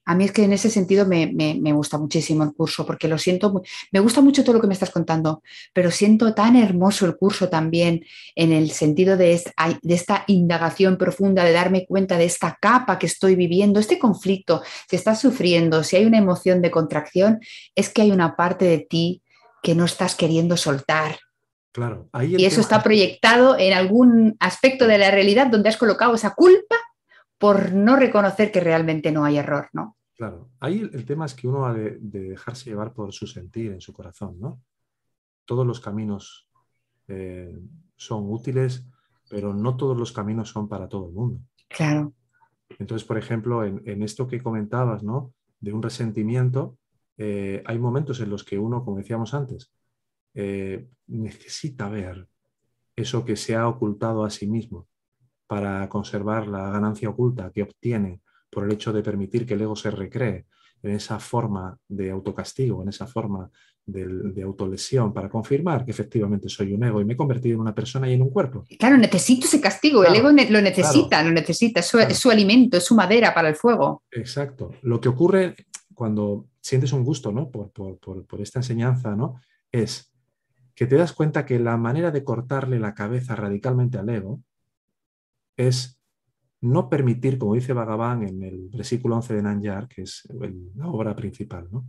[0.07, 3.61] A mí es que en ese sentido me, gusta muchísimo el curso, porque lo siento,
[3.91, 5.43] me gusta mucho todo lo que me estás contando,
[5.73, 11.51] pero siento tan hermoso el curso también en el sentido de esta, indagación profunda, de
[11.51, 16.05] darme cuenta de esta capa que estoy viviendo, este conflicto, si estás sufriendo, si hay
[16.05, 17.41] una emoción de contracción,
[17.75, 19.21] es que hay una parte de ti
[19.61, 21.19] que no estás queriendo soltar.
[21.73, 26.33] Claro, y eso está proyectado en algún aspecto de la realidad donde has colocado esa
[26.33, 26.77] culpa
[27.37, 29.96] por no reconocer que realmente no hay error, ¿no?
[30.17, 33.81] Claro, ahí el, tema es que uno ha de, dejarse llevar por su sentir en
[33.81, 34.63] su corazón, ¿no?
[35.45, 36.49] Todos los caminos
[37.07, 37.55] eh,
[37.95, 38.83] son útiles,
[39.29, 41.39] pero no todos los caminos son para todo el mundo.
[41.69, 42.13] Claro.
[42.79, 45.33] Entonces, por ejemplo, en, esto que comentabas, ¿no?
[45.59, 46.79] De un resentimiento,
[47.17, 49.71] eh, hay momentos en los que uno, como decíamos antes,
[50.33, 52.27] eh, necesita ver
[52.95, 54.87] eso que se ha ocultado a sí mismo
[55.45, 59.75] para conservar la ganancia oculta que obtiene por el hecho de permitir que el ego
[59.75, 60.45] se recree
[60.83, 63.49] en esa forma de autocastigo, en esa forma
[63.85, 67.73] de, autolesión, para confirmar que efectivamente soy un ego y me he convertido en una
[67.73, 68.65] persona y en un cuerpo.
[68.77, 71.87] Claro, necesito ese castigo, el ego lo necesita, lo necesita, es
[72.17, 74.03] su, alimento, es su madera para el fuego.
[74.11, 74.71] Exacto.
[74.81, 75.55] Lo que ocurre
[75.93, 77.49] cuando sientes un gusto ¿no?
[77.49, 79.39] por, por esta enseñanza ¿no?
[79.71, 80.11] es
[80.75, 84.41] que te das cuenta que la manera de cortarle la cabeza radicalmente al ego
[85.55, 85.96] es
[86.61, 90.27] no permitir, como dice Bhagavan en el versículo 11 de Nanyar, que es
[90.75, 91.85] la obra principal, ¿no?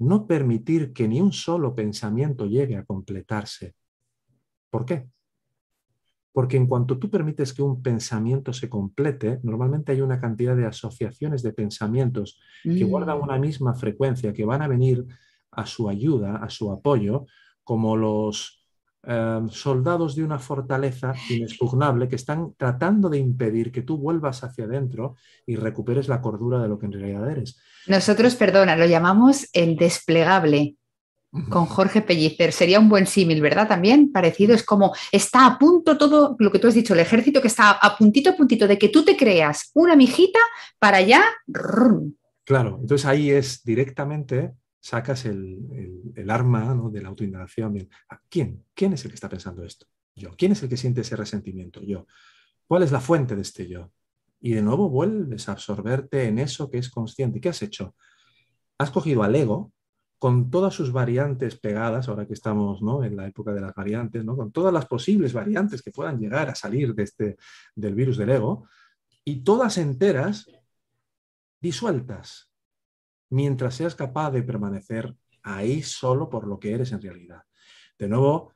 [0.00, 3.74] no permitir que ni un solo pensamiento llegue a completarse.
[4.70, 5.08] ¿Por qué?
[6.32, 10.64] Porque en cuanto tú permites que un pensamiento se complete, normalmente hay una cantidad de
[10.64, 13.22] asociaciones de pensamientos que guardan mm.
[13.22, 15.04] una misma frecuencia, que van a venir
[15.50, 17.26] a su ayuda, a su apoyo,
[17.62, 18.59] como los
[19.02, 24.64] em, soldados de una fortaleza inexpugnable que están tratando de impedir que tú vuelvas hacia
[24.64, 27.58] adentro y recuperes la cordura de lo que en realidad eres.
[27.86, 30.76] Nosotros, perdona, lo llamamos el desplegable
[31.48, 32.52] con Jorge Pellicer.
[32.52, 33.68] Sería un buen símil, ¿verdad?
[33.68, 37.40] También parecido, es como está a punto todo lo que tú has dicho, el ejército
[37.40, 40.40] que está a puntito a puntito de que tú te creas una mijita
[40.78, 41.22] para allá.
[42.44, 47.88] Claro, entonces ahí es directamente, sacas el, arma de la autoindagación.
[48.28, 48.64] ¿Quién?
[48.74, 49.86] ¿Quién es el que está pensando esto?
[50.14, 50.30] Yo.
[50.36, 51.82] ¿Quién es el que siente ese resentimiento?
[51.82, 52.06] Yo.
[52.66, 53.92] ¿Cuál es la fuente de este yo?
[54.40, 57.40] Y de nuevo vuelves a absorberte en eso que es consciente.
[57.40, 57.94] ¿Qué has hecho?
[58.78, 59.72] Has cogido al ego,
[60.20, 63.02] con todas sus variantes pegadas, ahora que estamos ¿no?
[63.02, 64.36] en la época de las variantes, ¿no?
[64.36, 67.36] con todas las posibles variantes que puedan llegar a salir de este,
[67.74, 68.68] del virus del ego,
[69.24, 70.46] y todas enteras
[71.58, 72.49] disueltas,
[73.30, 77.42] mientras seas capaz de permanecer ahí solo por lo que eres en realidad.
[77.98, 78.52] De nuevo,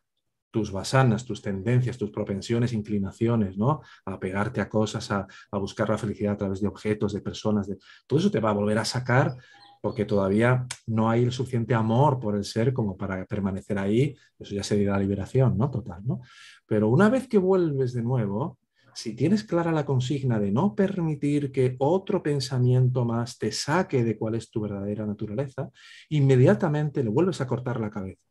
[0.50, 3.80] tus basanas, tus tendencias, tus propensiones, inclinaciones, ¿no?
[4.04, 7.76] A pegarte a cosas, a, buscar la felicidad a través de objetos, de personas, de...
[8.06, 9.34] todo eso te va a volver a sacar
[9.82, 14.54] porque todavía no hay el suficiente amor por el ser como para permanecer ahí, eso
[14.54, 15.70] ya sería la liberación, ¿no?
[15.70, 16.20] Total, ¿no?
[16.66, 18.58] Pero una vez que vuelves de nuevo,
[18.95, 24.16] si tienes clara la consigna de no permitir que otro pensamiento más te saque de
[24.16, 25.70] cuál es tu verdadera naturaleza,
[26.09, 28.22] inmediatamente le vuelves a cortar la cabeza.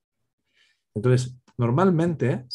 [0.95, 2.45] Entonces, normalmente,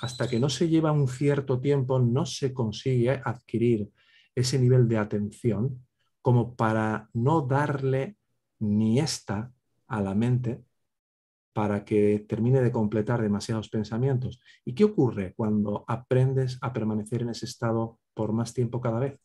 [0.00, 3.90] hasta que no se lleva un cierto tiempo, no se consigue adquirir
[4.34, 5.84] ese nivel de atención
[6.22, 8.16] como para no darle
[8.60, 9.52] ni esta
[9.86, 10.62] a la mente
[11.58, 14.40] para que termine de completar demasiados pensamientos.
[14.64, 19.18] ¿Y qué ocurre cuando aprendes a permanecer en ese estado por más tiempo cada vez?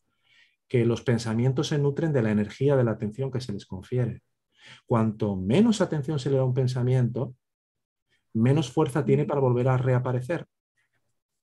[0.67, 4.23] Que los pensamientos se nutren de la energía de la atención que se les confiere.
[4.87, 7.35] Cuanto menos atención se le da a un pensamiento,
[8.33, 10.47] menos fuerza tiene para volver a reaparecer.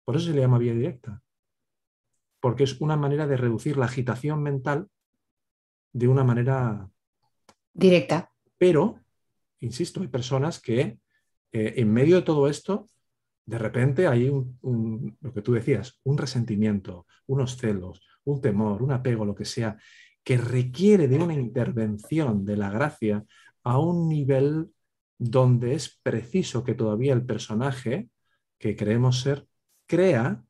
[0.04, 1.20] Por eso se le llama vía directa.
[2.38, 4.86] Porque es una manera de reducir la agitación mental
[5.92, 6.88] de una manera
[7.74, 8.30] Directa.
[8.56, 9.00] Pero,
[9.60, 10.98] insisto, hay personas que
[11.52, 12.86] eh, en medio de todo esto,
[13.44, 18.92] de repente hay un, lo que tú decías, un resentimiento, unos celos, un temor, un
[18.92, 19.78] apego, lo que sea,
[20.24, 23.24] que requiere de una intervención de la gracia
[23.62, 24.68] a un nivel
[25.18, 28.08] donde es preciso que todavía el personaje
[28.58, 29.46] que creemos ser
[29.86, 30.42] crea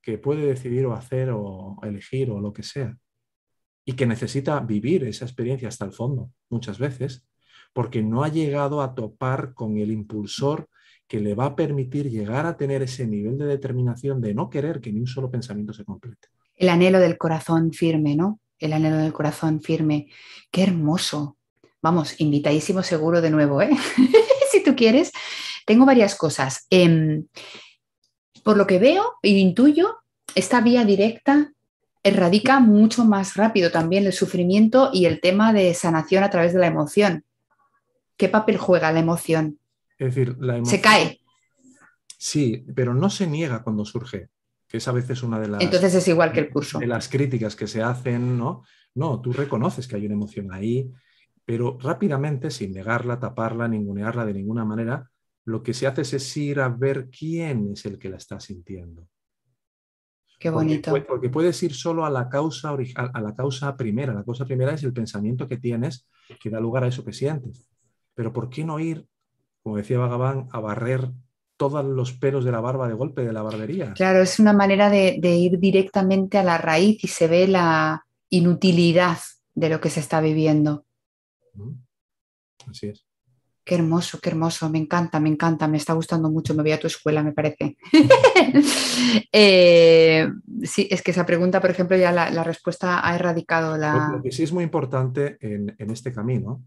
[0.00, 2.96] que puede decidir o hacer o elegir o lo que sea
[3.84, 7.26] y que necesita vivir esa experiencia hasta el fondo muchas veces,
[7.74, 10.70] porque no ha llegado a topar con el impulsor
[11.06, 14.80] que le va a permitir llegar a tener ese nivel de determinación de no querer
[14.80, 16.28] que ni un solo pensamiento se complete.
[16.56, 18.40] El anhelo del corazón firme, ¿no?
[18.58, 20.08] El anhelo del corazón firme.
[20.50, 21.36] Qué hermoso.
[21.82, 23.70] Vamos, invitadísimo seguro de nuevo, ¿eh?
[24.50, 25.12] si tú quieres.
[25.66, 26.66] Tengo varias cosas.
[26.70, 27.26] Em,
[28.42, 29.96] por lo que veo e intuyo,
[30.34, 31.52] esta vía directa
[32.02, 36.60] erradica mucho más rápido también el sufrimiento y el tema de sanación a través de
[36.60, 37.24] la emoción.
[38.16, 39.58] ¿Qué papel juega la emoción?
[39.98, 40.76] Es decir, la emoción...
[40.76, 41.20] Se cae.
[42.18, 44.28] Sí, pero no se niega cuando surge,
[44.68, 45.62] que es a veces una de las...
[45.62, 46.78] Entonces es igual que el curso.
[46.78, 48.62] De las críticas que se hacen, ¿no?
[48.94, 50.90] No, tú reconoces que hay una emoción ahí,
[51.44, 55.10] pero rápidamente, sin negarla, taparla, ningunearla de ninguna manera,
[55.44, 59.08] lo que se hace es ir a ver quién es el que la está sintiendo.
[60.38, 60.92] Qué bonito.
[61.06, 64.14] Porque, puedes ir solo a la, causa, a la causa primera.
[64.14, 66.06] La causa primera es el pensamiento que tienes
[66.40, 67.68] que da lugar a eso que sientes.
[68.14, 69.06] Pero ¿por qué no ir,
[69.62, 71.10] como decía Vagabán, a barrer
[71.56, 73.92] todos los pelos de la barba de golpe de la barbería?
[73.94, 78.04] Claro, es una manera de, de ir directamente a la raíz y se ve la
[78.30, 79.18] inutilidad
[79.54, 80.84] de lo que se está viviendo.
[82.68, 83.06] Así es.
[83.64, 86.80] Qué hermoso, qué hermoso, me encanta, me encanta, me está gustando mucho, me voy a
[86.80, 87.76] tu escuela, me parece.
[89.32, 90.28] Eh,
[90.62, 94.10] sí, es que esa pregunta, por ejemplo, ya la, respuesta ha erradicado la...
[94.12, 96.64] Lo que sí es muy importante en, este camino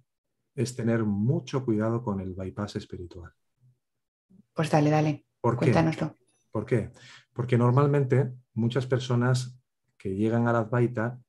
[0.58, 3.32] es tener mucho cuidado con el bypass espiritual.
[4.54, 6.16] Pues dale, dale, ¿Por cuéntanoslo.
[6.52, 6.90] ¿Por qué?
[7.32, 9.56] Porque normalmente muchas personas
[9.98, 11.20] que llegan a la Advaita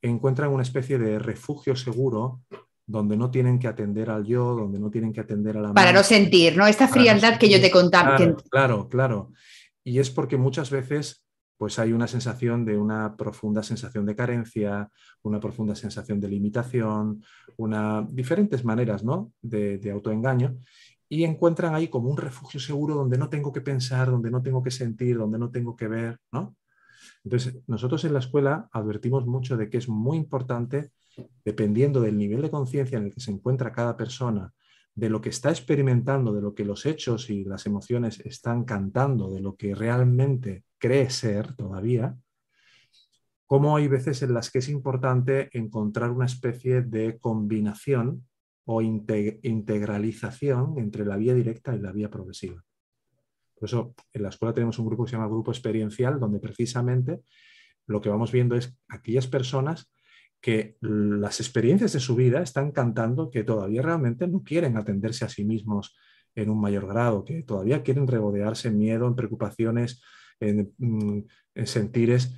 [0.00, 2.40] encuentran una especie de refugio seguro
[2.86, 5.74] donde no tienen que atender al yo, donde no tienen que atender a la...
[5.74, 6.66] Para no sentir, ¿no?
[6.66, 8.16] Esta frialdad que yo te contaba.
[8.16, 9.32] Claro, claro, claro.
[9.84, 11.22] Y es porque muchas veces
[11.60, 14.90] pues hay una sensación de una profunda sensación de carencia,
[15.20, 17.22] una profunda sensación de limitación,
[17.58, 19.34] una, diferentes maneras ¿no?
[19.42, 20.56] de, de autoengaño
[21.06, 24.62] y encuentran ahí como un refugio seguro donde no tengo que pensar, donde no tengo
[24.62, 26.56] que sentir, donde no tengo que ver, ¿no?
[27.24, 30.92] Entonces, nosotros en la escuela advertimos mucho de que es muy importante,
[31.44, 34.54] dependiendo del nivel de conciencia en el que se encuentra cada persona,
[34.94, 39.30] de lo que está experimentando, de lo que los hechos y las emociones están cantando,
[39.30, 42.16] de lo que realmente cree ser todavía,
[43.46, 48.26] cómo hay veces en las que es importante encontrar una especie de combinación
[48.64, 52.64] o integralización entre la vía directa y la vía progresiva.
[53.54, 57.20] Por eso en la escuela tenemos un grupo que se llama Grupo Experiencial, donde precisamente
[57.86, 59.92] lo que vamos viendo es aquellas personas
[60.40, 65.28] que las experiencias de su vida están cantando que todavía realmente no quieren atenderse a
[65.28, 65.94] sí mismos
[66.34, 70.00] en un mayor grado, que todavía quieren regodearse en miedo, en preocupaciones,
[70.40, 71.20] en, mm,
[71.64, 72.34] sentires.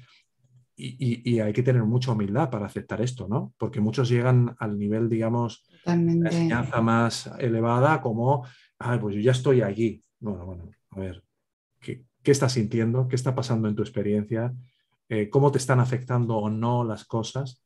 [0.75, 3.55] Y, hay que tener mucha humildad para aceptar esto, ¿no?
[3.57, 8.45] Porque muchos llegan al nivel, digamos, de enseñanza más elevada como,
[8.79, 10.03] ay, pues yo ya estoy allí.
[10.19, 11.23] Bueno, bueno, a ver,
[11.79, 13.07] ¿qué, estás sintiendo?
[13.07, 14.53] ¿Qué está pasando en tu experiencia?
[15.09, 17.63] Eh, ¿Cómo te están afectando o no las cosas?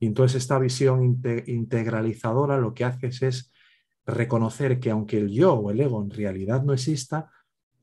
[0.00, 3.52] Y entonces esta visión integralizadora lo que haces es
[4.04, 7.30] reconocer que aunque el yo o el ego en realidad no exista,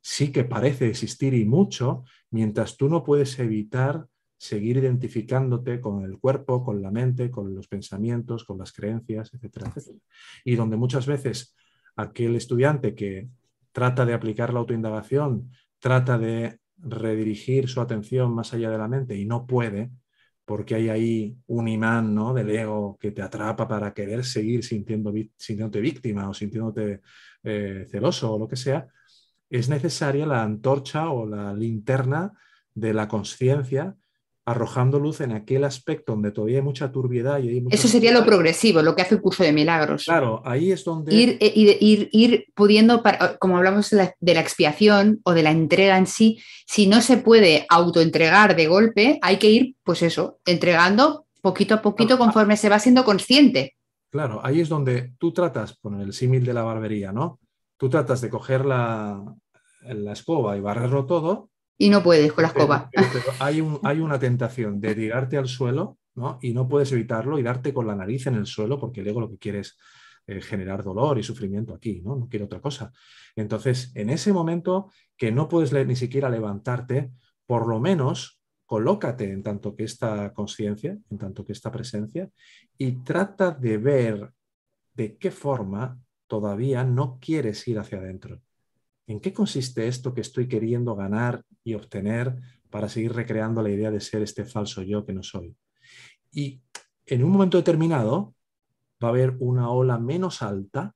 [0.02, 6.18] sí que parece existir y mucho, mientras tú no puedes evitar seguir identificándote con el
[6.18, 10.00] cuerpo, con la mente, con los pensamientos, con las creencias, etcétera, etcétera.
[10.46, 11.56] Y donde muchas veces
[11.98, 13.28] aquel estudiante que
[13.74, 19.18] trata de aplicar la autoindagación, trata de redirigir su atención más allá de la mente
[19.18, 19.92] y no puede,
[20.46, 22.34] porque hay ahí un imán ¿no?
[22.34, 27.02] del ego que te atrapa para querer seguir sintiendo, sintiéndote víctima o sintiéndote
[27.44, 28.88] eh, celoso o lo que sea,
[29.50, 32.34] es necesaria la antorcha o la linterna
[32.74, 33.96] de la conciencia
[34.50, 37.40] arrojando luz en aquel aspecto donde todavía hay mucha turbiedad.
[37.40, 40.06] Y hay Eso sería lo progresivo, lo que hace el curso de milagros.
[40.06, 41.14] Claro, ahí es donde...
[41.14, 43.04] Ir, eh, ir, ir, pudiendo,
[43.38, 47.68] como hablamos de la, expiación o de la entrega en sí, si no se puede
[47.70, 52.80] autoentregar de golpe, hay que ir, pues eso, entregando poquito a poquito conforme se va
[52.80, 53.76] siendo consciente.
[54.10, 57.40] Claro, ahí es donde tú tratas, con el símil de la barbería, ¿no?
[57.80, 59.24] Tú tratas de coger la,
[59.82, 61.50] la escoba y barrerlo todo,
[61.82, 62.90] y no puedes con la escoba.
[63.40, 66.38] hay, un, hay una tentación de tirarte al suelo ¿no?
[66.42, 69.22] y no puedes evitarlo y darte con la nariz en el suelo porque el ego
[69.22, 69.78] lo que quiere es
[70.28, 72.18] eh, generar dolor y sufrimiento aquí, ¿no?
[72.18, 72.92] no quiere otra cosa.
[73.34, 77.12] Entonces, en ese momento que no puedes ni siquiera levantarte,
[77.46, 82.30] por lo menos colócate en tanto que esta conciencia, en tanto que esta presencia,
[82.78, 84.34] y trata de ver
[84.94, 85.98] de qué forma
[86.30, 88.40] todavía no quieres ir hacia adentro.
[89.08, 92.38] ¿En qué consiste esto que estoy queriendo ganar y obtener
[92.70, 95.58] para seguir recreando la idea de ser este falso yo que no soy?
[96.32, 96.62] Y
[97.08, 98.36] en un momento determinado
[99.04, 100.94] va a haber una ola menos alta,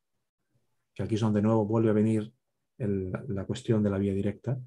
[0.93, 2.31] que aquí es donde de nuevo vuelve a venir
[2.77, 4.59] la cuestión de la vía directa,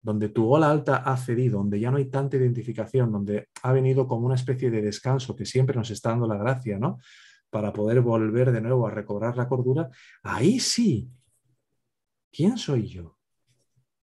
[0.00, 4.08] donde tu ola alta ha cedido, donde ya no hay tanta identificación, donde ha venido
[4.08, 6.98] como una especie de descanso que siempre nos está dando la gracia, ¿no?
[7.56, 9.88] Para poder volver de nuevo a recobrar la cordura,
[10.22, 11.10] ahí sí
[12.36, 13.16] ¿Quién soy yo?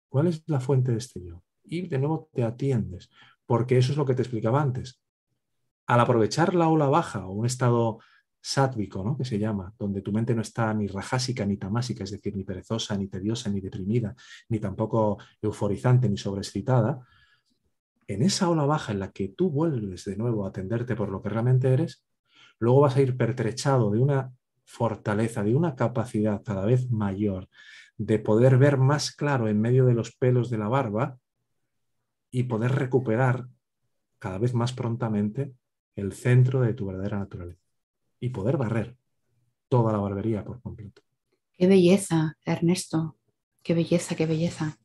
[0.09, 1.41] ¿Cuál es la fuente de este yo?
[1.63, 3.09] Y de nuevo te atiendes,
[3.45, 5.01] porque eso es lo que te explicaba antes.
[5.87, 7.99] Al aprovechar la ola baja o un estado
[8.41, 9.15] sátvico, ¿no?
[9.15, 12.43] que se llama, donde tu mente no está ni rajásica ni tamásica, es decir, ni
[12.43, 14.13] perezosa, ni tediosa, ni deprimida,
[14.49, 17.07] ni tampoco euforizante, ni sobreexcitada,
[18.05, 21.21] en esa ola baja en la que tú vuelves de nuevo a atenderte por lo
[21.21, 22.03] que realmente eres,
[22.59, 24.31] luego vas a ir pertrechado de una
[24.65, 27.49] fortaleza, de una capacidad cada vez mayor
[27.99, 31.19] de poder ver más claro en medio de los pelos de la barba
[32.31, 33.47] y poder recuperar
[34.19, 35.53] cada vez más prontamente
[35.95, 37.61] el centro de tu verdadera naturaleza
[38.21, 38.95] y poder barrer
[39.67, 41.01] toda la barbería por completo.
[41.57, 43.17] Qué belleza, Ernesto.
[43.61, 44.77] Qué belleza, qué belleza.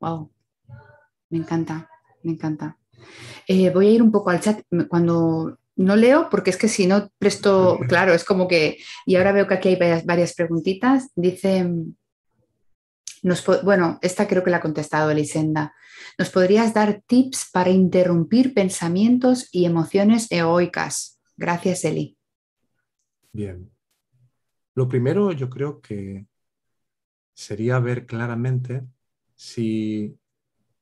[0.00, 0.30] Wow.
[1.30, 1.88] Me encanta,
[2.22, 2.78] me encanta.
[3.48, 6.86] Eh, voy a ir un poco al chat cuando no leo, porque es que si
[6.86, 11.10] no presto, claro, es como que, y ahora veo que aquí hay varias, varias preguntitas.
[11.14, 11.66] Dice
[13.64, 15.74] bueno, esta creo que la ha contestado Elisenda.
[16.18, 21.18] ¿Nos podrías dar tips para interrumpir pensamientos y emociones egoicas?
[21.36, 22.16] Gracias, Eli.
[23.32, 23.70] Bien.
[24.74, 26.26] Lo primero yo creo que
[27.34, 28.82] sería ver claramente
[29.34, 30.18] si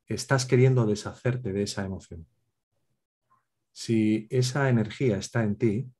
[0.07, 2.27] estás queriendo deshacerte de esa emoción.
[3.75, 5.91] Si esa energía está en ti,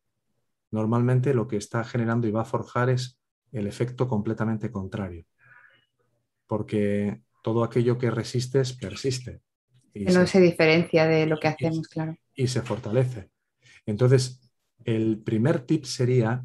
[0.71, 3.19] normalmente lo que está generando y va a forjar es
[3.51, 5.26] el efecto completamente contrario
[6.47, 9.41] porque todo aquello que resistes persiste.
[9.93, 12.17] que no se, diferencia de lo que hacemos, claro.
[12.34, 13.30] Y se fortalece.
[13.86, 14.51] Entonces,
[14.84, 16.43] el primer tip sería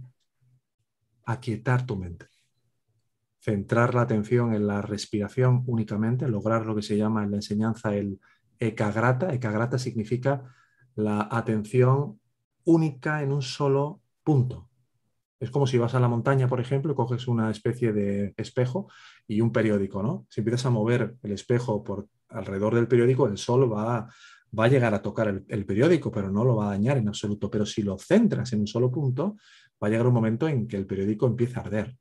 [1.24, 2.26] aquietar tu mente.
[3.41, 7.95] Centrar la atención en la respiración únicamente, lograr lo que se llama en la enseñanza
[7.95, 8.20] el
[8.59, 9.33] ekagrata.
[9.33, 10.55] Ekagrata significa
[10.95, 12.20] la atención
[12.64, 14.68] única en un solo punto.
[15.41, 18.88] Es como si vas a la montaña, por ejemplo, y coges una especie de espejo
[19.26, 20.26] y un periódico, ¿no?
[20.28, 24.07] Si empiezas a mover el espejo por alrededor del periódico, el sol va,
[24.57, 27.51] va a llegar a tocar el, periódico, pero no lo va a dañar en absoluto.
[27.51, 29.36] Pero si lo centras en un solo punto,
[29.82, 31.97] va a llegar un momento en que el periódico empieza a arder.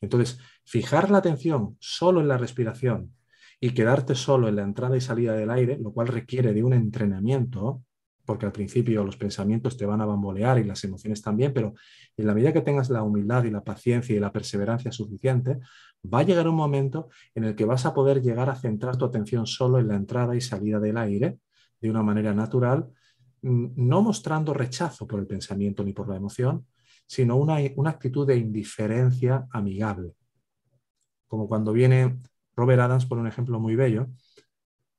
[0.00, 3.12] Entonces, fijar la atención solo en la respiración
[3.58, 6.74] y quedarte solo en la entrada y salida del aire, lo cual requiere de un
[6.74, 7.82] entrenamiento,
[8.26, 11.74] porque al principio los pensamientos te van a bambolear y las emociones también, pero
[12.16, 15.60] en la medida que tengas la humildad y la paciencia y la perseverancia suficiente,
[16.12, 19.04] va a llegar un momento en el que vas a poder llegar a centrar tu
[19.04, 21.38] atención solo en la entrada y salida del aire
[21.80, 22.90] de una manera natural,
[23.42, 26.66] mm, no mostrando rechazo por el pensamiento ni por la emoción,
[27.06, 27.56] sino una,
[27.88, 30.12] actitud de indiferencia amigable.
[31.28, 32.18] Como cuando viene
[32.56, 34.08] Robert Adams, por un ejemplo muy bello,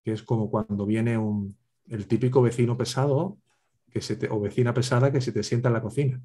[0.04, 1.58] que es como cuando viene un,
[1.90, 3.38] el típico vecino pesado
[3.92, 6.22] que se o vecina pesada que se te sienta en la cocina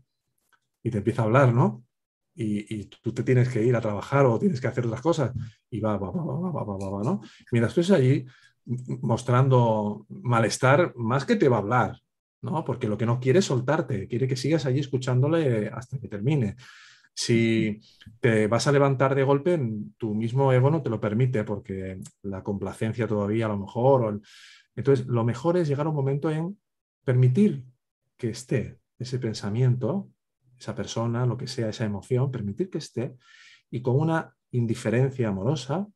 [0.83, 1.85] y te empieza a hablar, ¿no?
[2.35, 5.33] Y, tú te tienes que ir a trabajar o tienes que hacer otras cosas
[5.71, 7.21] y va, va, va, va, va, va, va, ¿no?
[7.51, 8.25] Mientras tú estás allí
[8.65, 12.01] mostrando malestar, más que te va a hablar,
[12.41, 12.65] ¿no?
[12.65, 16.57] Porque lo que no quiere es soltarte, quiere que sigas allí escuchándole hasta que termine.
[17.15, 17.79] Si
[18.21, 19.61] te vas a levantar de golpe,
[19.99, 24.23] tu mismo ego no te lo permite porque la complacencia todavía a lo mejor.
[24.77, 26.59] Entonces, lo mejor es llegar a un momento en
[27.05, 27.65] permitir
[28.17, 30.11] que esté ese pensamiento,
[30.59, 33.17] esa persona, lo que sea, esa emoción, permitir que esté
[33.71, 35.89] y con una indiferencia amorosa,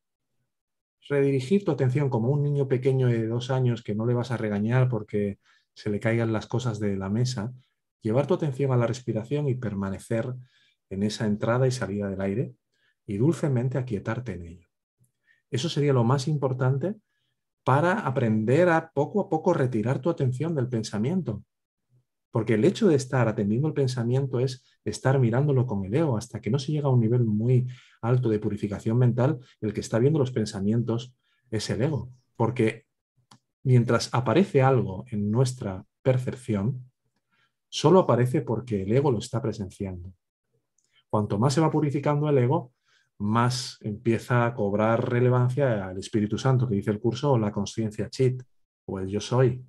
[1.09, 4.37] redirigir tu atención como un niño pequeño de dos años que no le vas a
[4.37, 5.39] regañar porque
[5.75, 7.53] se le caigan las cosas de la mesa,
[8.01, 10.35] llevar tu atención a la respiración y permanecer
[10.91, 12.55] en esa entrada y salida del aire
[13.07, 14.69] y dulcemente aquietarte en ello.
[15.51, 16.97] Eso sería lo más importante
[17.67, 21.43] para aprender a poco a poco retirar tu atención del pensamiento.
[22.31, 26.41] Porque el hecho de estar atendiendo el pensamiento es estar mirándolo con el ego hasta
[26.41, 27.67] que no se llega a un nivel muy
[28.03, 31.17] alto de purificación mental, el que está viendo los pensamientos
[31.51, 32.09] es el ego.
[32.37, 32.87] Porque
[33.65, 36.89] mientras aparece algo en nuestra percepción,
[37.69, 40.13] solo aparece porque el ego lo está presenciando.
[41.11, 42.71] Cuanto más se va purificando el ego,
[43.19, 48.09] más empieza a cobrar relevancia al Espíritu Santo, que dice el curso, o la conciencia
[48.11, 48.43] chit,
[48.87, 49.65] o el yo soy.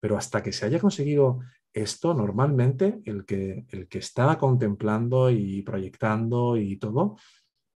[0.00, 1.40] Pero hasta que se haya conseguido
[1.72, 7.16] esto, normalmente el que, el que está contemplando y proyectando y todo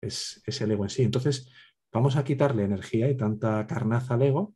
[0.01, 1.03] es, es el ego en sí.
[1.03, 1.51] Entonces,
[1.93, 4.55] vamos a quitarle energía y tanta carnaza al ego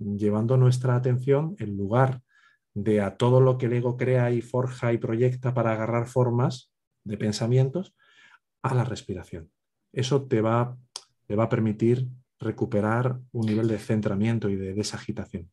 [0.00, 2.22] llevando nuestra atención en lugar
[2.74, 6.72] de a todo lo que el ego crea y forja y proyecta para agarrar formas
[7.04, 7.94] de pensamientos,
[8.62, 9.50] a la respiración.
[9.92, 10.76] Eso te va,
[11.26, 12.08] te va a permitir
[12.38, 15.50] recuperar un nivel de centramiento y de desagitación.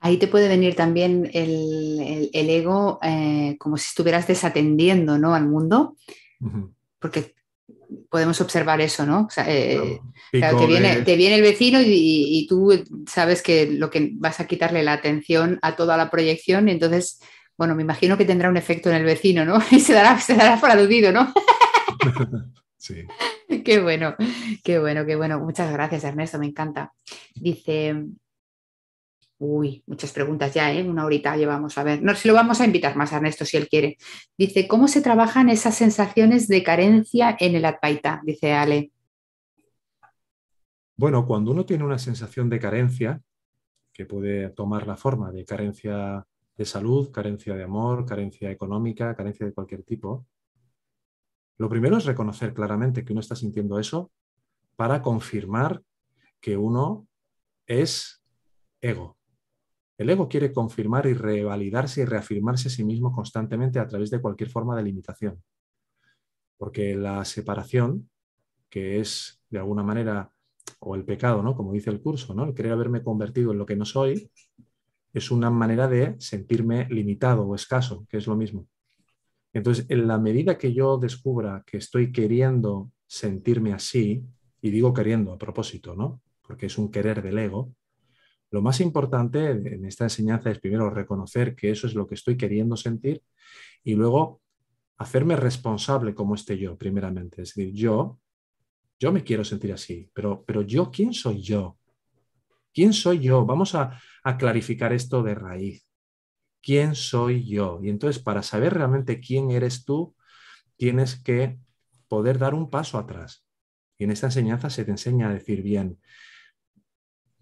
[0.00, 5.34] Ahí te puede venir también el, ego eh, como si estuvieras desatendiendo ¿no?
[5.34, 5.96] al mundo,
[7.00, 7.34] porque
[8.08, 9.22] podemos observar eso, ¿no?
[9.22, 10.66] O sea, eh, te,
[11.16, 15.74] viene, el vecino y, tú sabes que lo que vas a quitarle la atención a
[15.74, 17.20] toda la proyección y entonces,
[17.56, 19.58] bueno, me imagino que tendrá un efecto en el vecino, ¿no?
[19.72, 21.32] Y se dará, se dará por aludido, ¿no?
[22.76, 23.04] sí.
[23.64, 24.14] Qué bueno,
[24.62, 25.40] qué bueno, qué bueno.
[25.40, 26.92] Muchas gracias, Ernesto, me encanta.
[27.34, 27.94] Dice,
[29.40, 30.82] Uy, muchas preguntas ya, ¿eh?
[30.82, 32.02] Una horita llevamos a ver.
[32.02, 33.96] No, si lo vamos a invitar más a Ernesto si él quiere.
[34.36, 38.20] Dice, ¿cómo se trabajan esas sensaciones de carencia en el Advaita?
[38.24, 38.90] Dice Ale.
[40.96, 43.22] Bueno, cuando uno tiene una sensación de carencia,
[43.92, 46.26] que puede tomar la forma de carencia
[46.56, 50.26] de salud, carencia de amor, carencia económica, carencia de cualquier tipo,
[51.58, 54.10] lo primero es reconocer claramente que uno está sintiendo eso
[54.76, 55.82] para confirmar
[56.40, 57.06] que uno
[57.66, 58.22] es
[58.80, 59.18] ego,
[59.98, 64.20] el ego quiere confirmar y revalidarse y reafirmarse a sí mismo constantemente a través de
[64.20, 65.42] cualquier forma de limitación.
[66.56, 68.08] Porque la separación,
[68.70, 70.30] que es de alguna manera,
[70.78, 71.56] o el pecado, ¿no?
[71.56, 72.44] como dice el curso, ¿no?
[72.44, 74.30] el querer haberme convertido en lo que no soy,
[75.12, 78.68] es una manera de sentirme limitado o escaso, que es lo mismo.
[79.52, 84.24] Entonces, en la medida que yo descubra que estoy queriendo sentirme así,
[84.60, 86.20] y digo queriendo a propósito, ¿no?
[86.42, 87.72] Porque es un querer del ego,
[88.50, 92.36] lo más importante en esta enseñanza es primero reconocer que eso es lo que estoy
[92.36, 93.22] queriendo sentir
[93.84, 94.40] y luego
[94.96, 97.42] hacerme responsable como esté yo, primeramente.
[97.42, 98.18] Es decir, yo,
[98.98, 101.78] yo me quiero sentir así, pero, pero yo, ¿quién soy yo?
[102.72, 103.44] ¿Quién soy yo?
[103.44, 105.87] Vamos a, a clarificar esto de raíz.
[106.62, 107.80] ¿Quién soy yo?
[107.82, 110.14] Y entonces, para saber realmente quién eres tú,
[110.76, 111.58] tienes que
[112.08, 113.44] poder dar un paso atrás.
[113.98, 116.00] Y en esta enseñanza se te enseña a decir bien,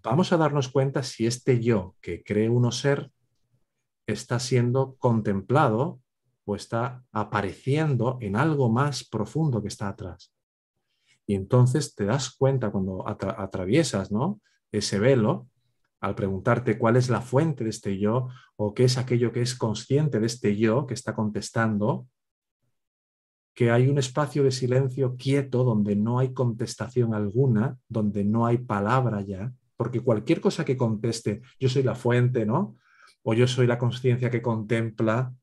[0.03, 3.11] vamos a darnos cuenta si este yo que cree uno ser
[4.07, 6.01] está siendo contemplado
[6.45, 10.33] o está apareciendo en algo más profundo que está atrás.
[11.27, 14.41] Y entonces te das cuenta cuando atraviesas ¿no?
[14.71, 15.49] ese velo,
[16.07, 19.57] al preguntarte cuál es la fuente de este yo o qué es aquello que es
[19.57, 22.07] consciente de este yo que está contestando,
[23.55, 28.59] que hay un espacio de silencio quieto donde no hay contestación alguna, donde no hay
[28.59, 32.77] palabra ya, porque cualquier cosa que conteste, yo soy la fuente, ¿no?
[33.23, 35.35] O yo soy la conciencia que contempla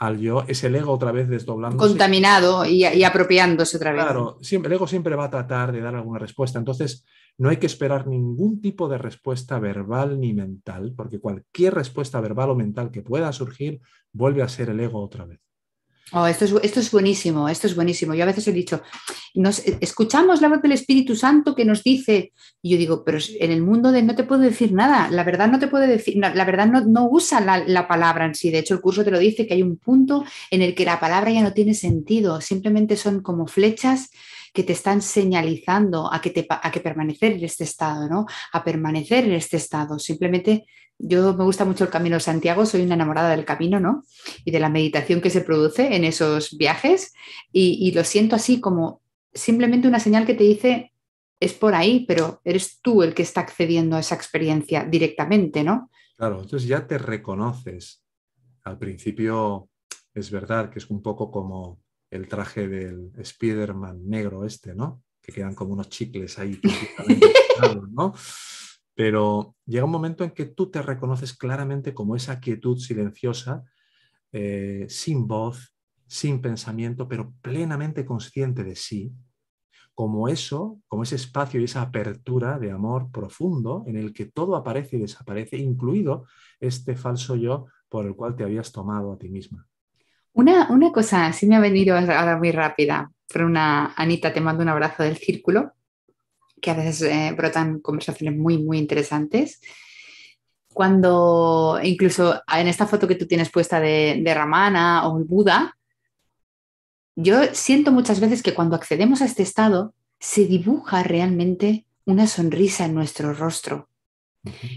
[0.00, 1.76] al yo, es el ego otra vez desdoblando.
[1.76, 4.02] Contaminado y, apropiándose otra vez.
[4.02, 6.58] Claro, siempre, el ego siempre va a tratar de dar alguna respuesta.
[6.58, 7.04] Entonces,
[7.36, 12.48] no hay que esperar ningún tipo de respuesta verbal ni mental, porque cualquier respuesta verbal
[12.48, 13.80] o mental que pueda surgir
[14.10, 15.40] vuelve a ser el ego otra vez.
[16.12, 18.14] Oh, esto, es, esto es buenísimo, esto es buenísimo.
[18.14, 18.82] Yo a veces he dicho,
[19.34, 22.32] nos, escuchamos la voz del Espíritu Santo que nos dice,
[22.62, 25.48] y yo digo, pero en el mundo de no te puedo decir nada, la verdad
[25.48, 28.50] no te puede decir, la verdad no, no usa la, la, palabra en sí.
[28.50, 30.98] De hecho, el curso te lo dice que hay un punto en el que la
[30.98, 34.10] palabra ya no tiene sentido, simplemente son como flechas
[34.52, 38.26] que te están señalizando a que, te, a que permanecer en este estado, ¿no?
[38.52, 39.98] A permanecer en este estado.
[39.98, 40.66] Simplemente
[41.02, 44.04] yo me gusta mucho el Camino de Santiago, soy una enamorada del camino, ¿no?
[44.44, 47.14] Y de la meditación que se produce en esos viajes
[47.52, 49.00] y, lo siento así como
[49.32, 50.92] simplemente una señal que te dice,
[51.38, 55.90] es por ahí, pero eres tú el que está accediendo a esa experiencia directamente, ¿no?
[56.16, 58.04] Claro, entonces ya te reconoces.
[58.64, 59.70] Al principio
[60.12, 61.80] es verdad que es un poco como
[62.10, 65.02] el traje del Spider-Man negro este, ¿no?
[65.20, 66.60] Que quedan como unos chicles ahí,
[67.92, 68.14] ¿no?
[68.94, 73.64] Pero llega un momento en que tú te reconoces claramente como esa quietud silenciosa,
[74.32, 75.74] eh, sin voz,
[76.06, 79.12] sin pensamiento, pero plenamente consciente de sí,
[79.94, 84.56] como eso, como ese espacio y esa apertura de amor profundo en el que todo
[84.56, 86.26] aparece y desaparece, incluido
[86.58, 89.69] este falso yo por el cual te habías tomado a ti misma.
[90.32, 94.62] Una, una cosa, sí me ha venido ahora muy rápida, pero una, Anita, te mando
[94.62, 95.72] un abrazo del círculo
[96.60, 99.60] que a veces eh, brotan conversaciones muy, muy interesantes.
[100.72, 105.76] Cuando, incluso en esta foto que tú tienes puesta de, de Ramana o el Buda,
[107.16, 112.84] yo siento muchas veces que cuando accedemos a este estado se dibuja realmente una sonrisa
[112.84, 113.88] en nuestro rostro.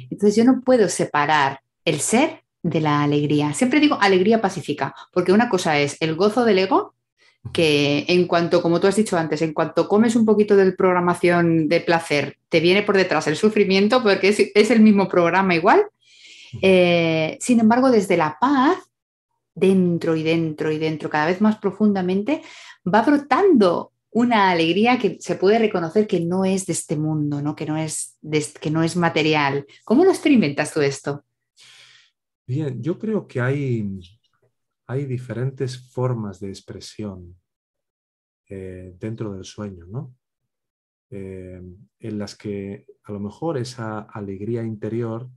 [0.10, 3.53] Entonces yo no puedo separar el ser de la alegría.
[3.53, 6.95] Siempre digo alegría pacífica, porque una cosa es el gozo del ego
[7.51, 11.68] que en cuanto, como tú has dicho antes, en cuanto comes un poquito de programación
[11.68, 15.84] de placer, te viene por detrás el sufrimiento porque es, el mismo programa igual.
[16.61, 18.78] Eh, sin embargo, desde la paz,
[19.53, 22.41] dentro y dentro y dentro, cada vez más profundamente,
[22.88, 27.55] va brotando una alegría que se puede reconocer que no es de este mundo, ¿no?
[27.55, 28.16] Que, no es
[28.61, 29.66] que no es material.
[29.84, 31.26] ¿Cómo lo experimentas tú esto?
[32.46, 34.00] Bien, yo creo que hay,
[34.88, 37.38] hay diferentes formas de expresión
[38.50, 40.14] eh, dentro del sueño, ¿no?
[41.10, 41.62] Eh,
[42.00, 45.30] en las que a lo mejor esa alegría interior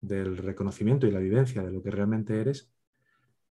[0.00, 2.72] del reconocimiento y la vivencia de lo que realmente eres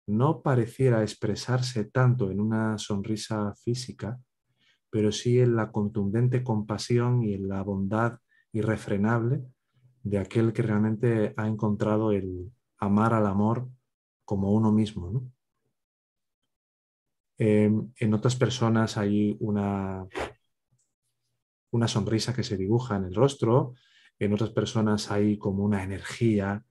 [0.08, 4.20] no pareciera expresarse tanto en una sonrisa física,
[4.89, 8.20] pero sí en la contundente compasión y en la bondad
[8.51, 9.43] irrefrenable
[10.01, 12.51] de aquel que realmente ha encontrado el
[12.86, 13.67] amar al amor
[14.23, 15.09] como uno mismo.
[15.11, 15.31] ¿no?
[17.38, 20.07] Em, en otras personas hay una,
[21.71, 23.73] una sonrisa que se dibuja en el rostro,
[24.19, 26.63] en otras personas hay como una energía.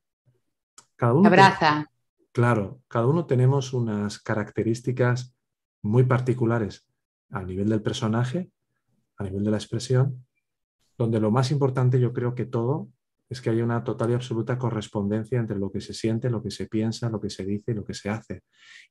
[0.97, 1.91] Cada uno Abraza.
[2.33, 5.35] claro, cada uno tenemos unas características
[5.83, 6.89] muy particulares
[7.31, 8.51] a nivel del personaje,
[9.17, 10.25] a nivel de la expresión,
[10.97, 12.89] donde lo más importante yo creo que todo
[13.35, 16.53] es que haya una total y absoluta correspondencia entre lo que se siente, lo que
[16.53, 18.43] se piensa, lo que se dice y lo que se hace.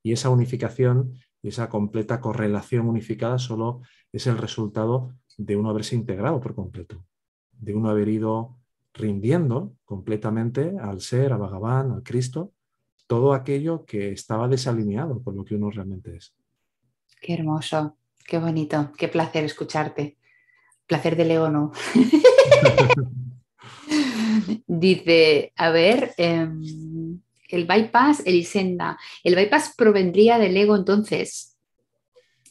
[0.04, 3.82] Y esa unificación y esa completa correlación unificada solo
[4.12, 7.06] es el resultado de uno haberse integrado por completo,
[7.54, 8.58] de uno haber ido
[8.94, 12.52] rindiendo completamente al ser, a Bhagavan, al Cristo,
[13.08, 16.36] todo aquello que estaba desalineado con lo que uno realmente es.
[17.22, 20.18] Qué hermoso, qué bonito, qué placer escucharte.
[20.86, 21.72] Placer de Leono.
[24.68, 28.98] Dice, a ver, em, el bypass, el Isenda.
[29.24, 31.58] El bypass provendría del ego entonces.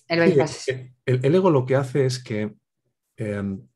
[0.09, 0.69] El, bypass.
[1.07, 2.55] el, ego lo que hace es que,
[3.17, 3.67] em,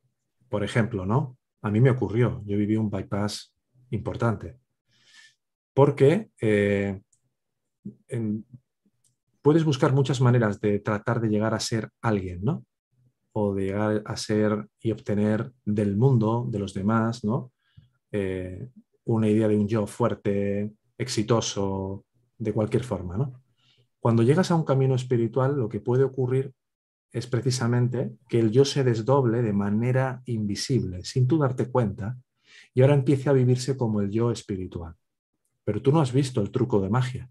[0.49, 1.37] por ejemplo, ¿no?
[1.63, 3.53] A mí me ocurrió, yo viví un bypass
[3.91, 4.57] importante,
[5.75, 7.01] porque eh,
[9.43, 12.65] puedes buscar muchas maneras de tratar de llegar a ser alguien, ¿no?
[13.39, 17.53] O de llegar a ser y obtener del mundo, de los demás, ¿no?
[18.11, 18.71] Eh,
[19.05, 22.07] una idea de un yo fuerte, exitoso,
[22.39, 23.43] de cualquier forma, ¿no?
[24.01, 26.55] Cuando llegas a un camino espiritual, lo que puede ocurrir
[27.13, 32.17] es precisamente que el yo se desdoble de manera invisible, sin tú darte cuenta,
[32.73, 34.95] y ahora empiece a vivirse como el yo espiritual.
[35.63, 37.29] Pero tú no has visto el truco de magia.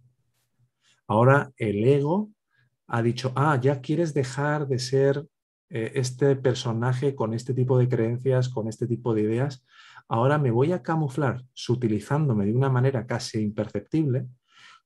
[1.08, 2.30] Ahora el ego
[2.86, 5.26] ha dicho, ah, ya quieres dejar de ser
[5.76, 9.66] eh, este personaje con este tipo de creencias, con este tipo de ideas.
[10.08, 14.26] Ahora me voy a camuflar sutilizándome de una manera casi imperceptible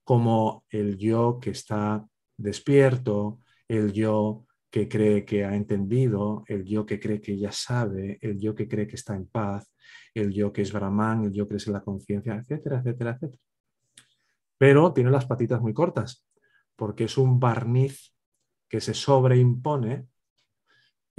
[0.03, 2.03] como el yo que está
[2.35, 3.37] despierto,
[3.67, 8.39] el yo que cree que ha entendido, el yo que cree que ya sabe, el
[8.39, 9.71] yo que cree que está en paz,
[10.15, 13.43] el yo que es Brahman, el yo que es la conciencia, etcétera, etcétera, etcétera.
[14.57, 16.25] Pero tiene las patitas muy cortas,
[16.75, 18.11] porque es un barniz
[18.67, 20.07] que se sobreimpone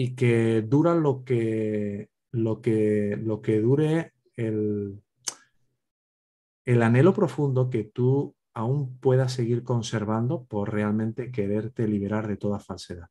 [0.03, 5.03] y que dura lo que, lo que, lo que dure el,
[6.65, 12.61] el anhelo profundo que tú aún puedas seguir conservando por realmente quererte liberar de toda
[12.61, 13.09] falsedad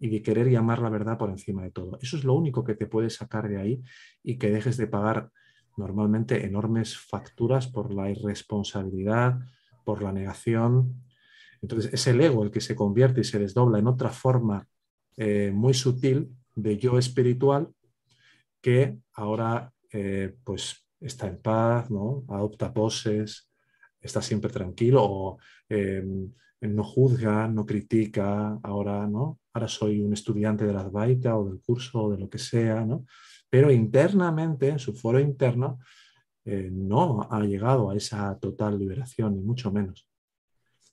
[0.00, 2.00] y de querer llamar la verdad por encima de todo.
[2.02, 3.80] Eso es lo único que te puede sacar de ahí
[4.24, 5.30] y que dejes de pagar
[5.76, 9.38] normalmente enormes facturas por la irresponsabilidad,
[9.84, 11.04] por la negación.
[11.62, 14.66] Entonces es el ego el que se convierte y se desdobla en otra forma
[15.16, 17.68] eh, muy sutil de yo espiritual
[18.60, 22.24] que ahora eh, pues está en paz, ¿no?
[22.28, 23.50] adopta poses,
[24.00, 25.38] está siempre tranquilo o
[25.68, 29.38] em, no juzga, no critica, ahora, ¿no?
[29.52, 32.84] ahora soy un estudiante de la Advaita o del curso o de lo que sea,
[32.84, 33.06] ¿no?
[33.48, 35.78] pero internamente, en su foro interno,
[36.44, 40.08] eh, no ha llegado a esa total liberación, ni mucho menos.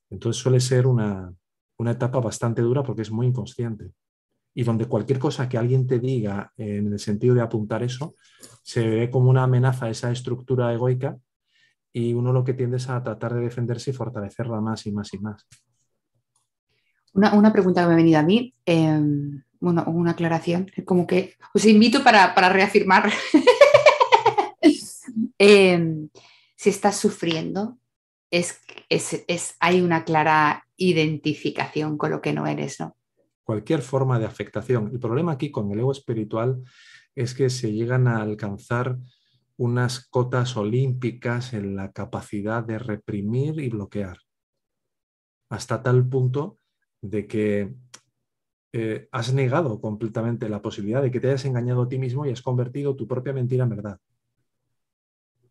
[0.10, 1.34] Entonces suele ser una,
[1.78, 3.92] una etapa bastante dura porque es muy inconsciente
[4.54, 8.16] y donde cualquier cosa que alguien te diga en el sentido de apuntar eso,
[8.62, 11.18] se ve como una amenaza a esa estructura egoica
[11.92, 15.14] y uno lo que tiende es a tratar de defenderse y fortalecerla más y más
[15.14, 15.48] y más.
[17.14, 21.66] Una, pregunta que me ha venido a mí, em, bueno, una aclaración, como que os
[21.66, 23.12] invito para, reafirmar.
[25.38, 26.08] Em,
[26.56, 27.78] si estás sufriendo,
[28.32, 32.96] es, es, hay una clara identificación con lo que no eres, ¿no?
[33.44, 34.90] Cualquier forma de afectación.
[34.94, 36.64] El problema aquí con el ego espiritual
[37.16, 38.98] es que se llegan a alcanzar
[39.58, 44.18] unas cotas olímpicas en la capacidad de reprimir y bloquear,
[45.50, 46.58] hasta tal punto
[47.02, 47.76] de que
[48.72, 52.32] eh, has negado completamente la posibilidad de que te hayas engañado a ti mismo y
[52.32, 54.00] has convertido tu propia mentira en verdad.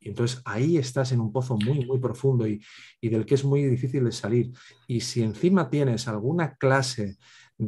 [0.01, 2.61] Y entonces ahí estás en un pozo muy, muy profundo y,
[3.01, 4.51] y, del que es muy difícil de salir.
[4.89, 7.19] Y si encima tienes alguna clase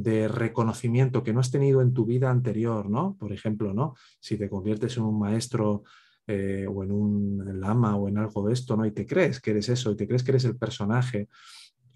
[0.03, 3.17] de reconocimiento que no has tenido en tu vida anterior, ¿no?
[3.19, 3.95] Por ejemplo, ¿no?
[4.19, 5.85] Si te conviertes en un maestro
[6.27, 8.85] eh, o en un lama o en algo de esto, ¿no?
[8.87, 11.29] Y te crees que eres eso, y te crees que eres el personaje,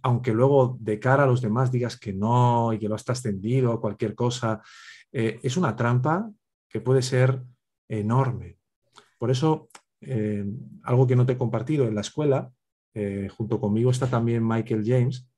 [0.02, 3.80] aunque luego de cara a los demás digas que no y que lo has trascendido
[3.80, 4.62] cualquier cosa,
[5.10, 6.30] eh, es una trampa
[6.68, 7.42] que puede ser
[7.88, 8.58] enorme.
[9.18, 9.68] Por eso,
[10.00, 10.44] eh,
[10.84, 12.52] algo que no te he compartido en la escuela,
[13.36, 15.28] junto conmigo está también Michael James.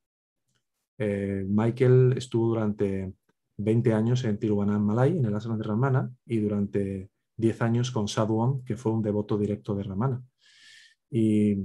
[1.00, 3.14] Michael estuvo durante
[3.56, 4.38] 20 años en
[4.82, 9.02] Malay, en el Asana de Ramana, y durante 10 años con Sadhuan, que fue un
[9.02, 10.22] devoto directo de Ramana.
[11.10, 11.56] Y,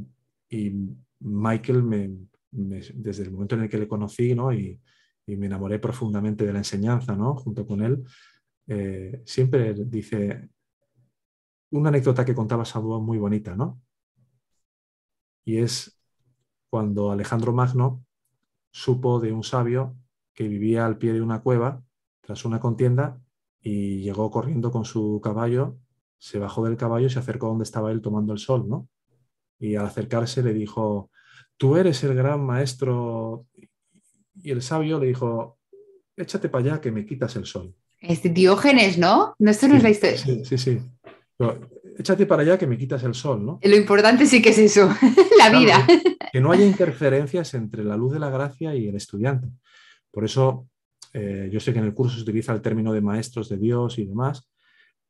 [1.19, 4.53] Michael, desde el momento en el que le conocí ¿no?
[4.53, 4.79] y,
[5.27, 7.35] me enamoré profundamente de la enseñanza ¿no?
[7.35, 8.03] junto con él,
[8.67, 10.49] eh, siempre dice
[11.71, 13.81] una anécdota que contaba Sadhuan muy bonita, ¿no?
[15.45, 15.99] Y es
[16.69, 18.04] cuando Alejandro Magno
[18.75, 19.95] supo de un sabio
[20.33, 21.81] que vivía al pie de una cueva
[22.19, 23.21] tras una contienda
[23.61, 25.77] y llegó corriendo con su caballo,
[26.17, 28.89] se bajó del caballo y se acercó a donde estaba él tomando el sol, ¿no?
[29.59, 31.09] Y al acercarse le dijo,
[31.55, 33.45] tú eres el gran maestro.
[34.43, 35.57] Y el sabio le dijo,
[36.17, 37.73] échate para allá que me quitas el sol.
[38.01, 39.35] Es Diógenes, ¿no?
[39.39, 40.17] No, esto no es la historia.
[40.17, 40.81] Sí, sí, sí.
[41.97, 43.59] Échate para allá que me quitas el sol, ¿no?
[43.61, 44.89] Lo importante sí que es eso,
[45.37, 45.85] la vida.
[46.31, 49.49] Que no haya interferencias entre la luz de la gracia y el estudiante.
[50.11, 50.67] Por eso
[51.13, 53.97] eh, yo sé que en el curso se utiliza el término de maestros de Dios
[53.99, 54.49] y demás.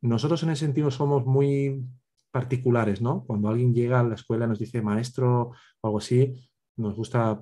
[0.01, 1.83] Nosotros en ese sentido somos muy
[2.31, 3.23] particulares, ¿no?
[3.25, 5.51] Cuando alguien llega a la escuela y nos dice maestro
[5.81, 7.41] o algo así, nos gusta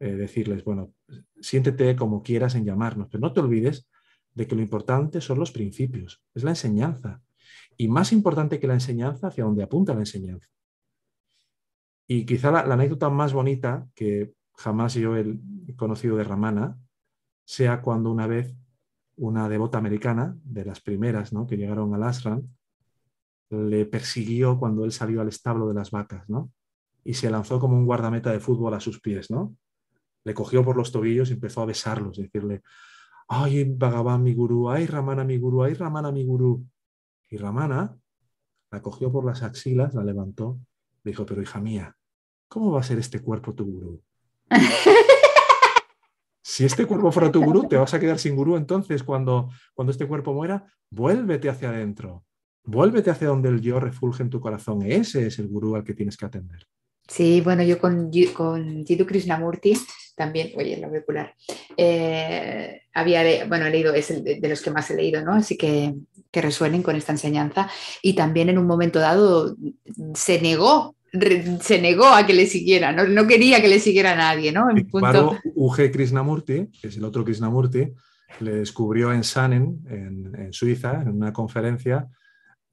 [0.00, 0.94] eh, decirles, bueno,
[1.40, 3.88] siéntete como quieras en llamarnos, pero no te olvides
[4.32, 7.20] de que lo importante son los principios, es la enseñanza.
[7.78, 10.48] Y más importante que la enseñanza, hacia dónde apunta la enseñanza.
[12.06, 15.38] Y quizá la, anécdota más bonita que jamás yo he
[15.76, 16.76] conocido de Ramana
[17.44, 18.54] sea cuando una vez
[19.16, 21.46] una devota americana, de las primeras ¿no?
[21.46, 22.46] que llegaron al ashram,
[23.50, 26.52] le persiguió cuando él salió al establo de las vacas, ¿no?
[27.04, 29.56] Y se lanzó como un guardameta de fútbol a sus pies, ¿no?
[30.24, 32.62] Le cogió por los tobillos y empezó a besarlos, decirle,
[33.28, 36.66] ay, Bhagavan mi gurú, ay, Ramana mi gurú, ay, Ramana mi gurú.
[37.28, 37.96] Y Ramana
[38.70, 40.58] la cogió por las axilas, la levantó,
[41.04, 41.96] le dijo, pero hija mía,
[42.48, 44.02] ¿cómo va a ser este cuerpo tu gurú?
[46.42, 49.92] si este cuerpo fuera tu gurú, te vas a quedar sin gurú, entonces cuando, cuando
[49.92, 52.24] este cuerpo muera, vuélvete hacia adentro,
[52.64, 54.82] vuélvete hacia donde el yo refulge en tu corazón.
[54.82, 56.66] Ese es el gurú al que tienes que atender.
[57.06, 59.74] Sí, bueno, yo con, con Jiddu Krishnamurti
[60.18, 61.34] también, oye, lo voy a
[61.78, 65.32] eh, había, bueno, he leído, es el de, los que más he leído, ¿no?
[65.32, 65.94] Así que
[66.30, 67.70] que resuenen con esta enseñanza.
[68.02, 69.56] Y también en un momento dado
[70.14, 70.94] se negó
[71.60, 74.70] se negó a que le siguiera, no, quería que le siguiera nadie, ¿no?
[74.70, 75.38] En punto...
[75.54, 77.92] UG Krishnamurti, que es el otro Krishnamurti,
[78.40, 82.06] le descubrió en Sanen, en, Suiza, en una conferencia,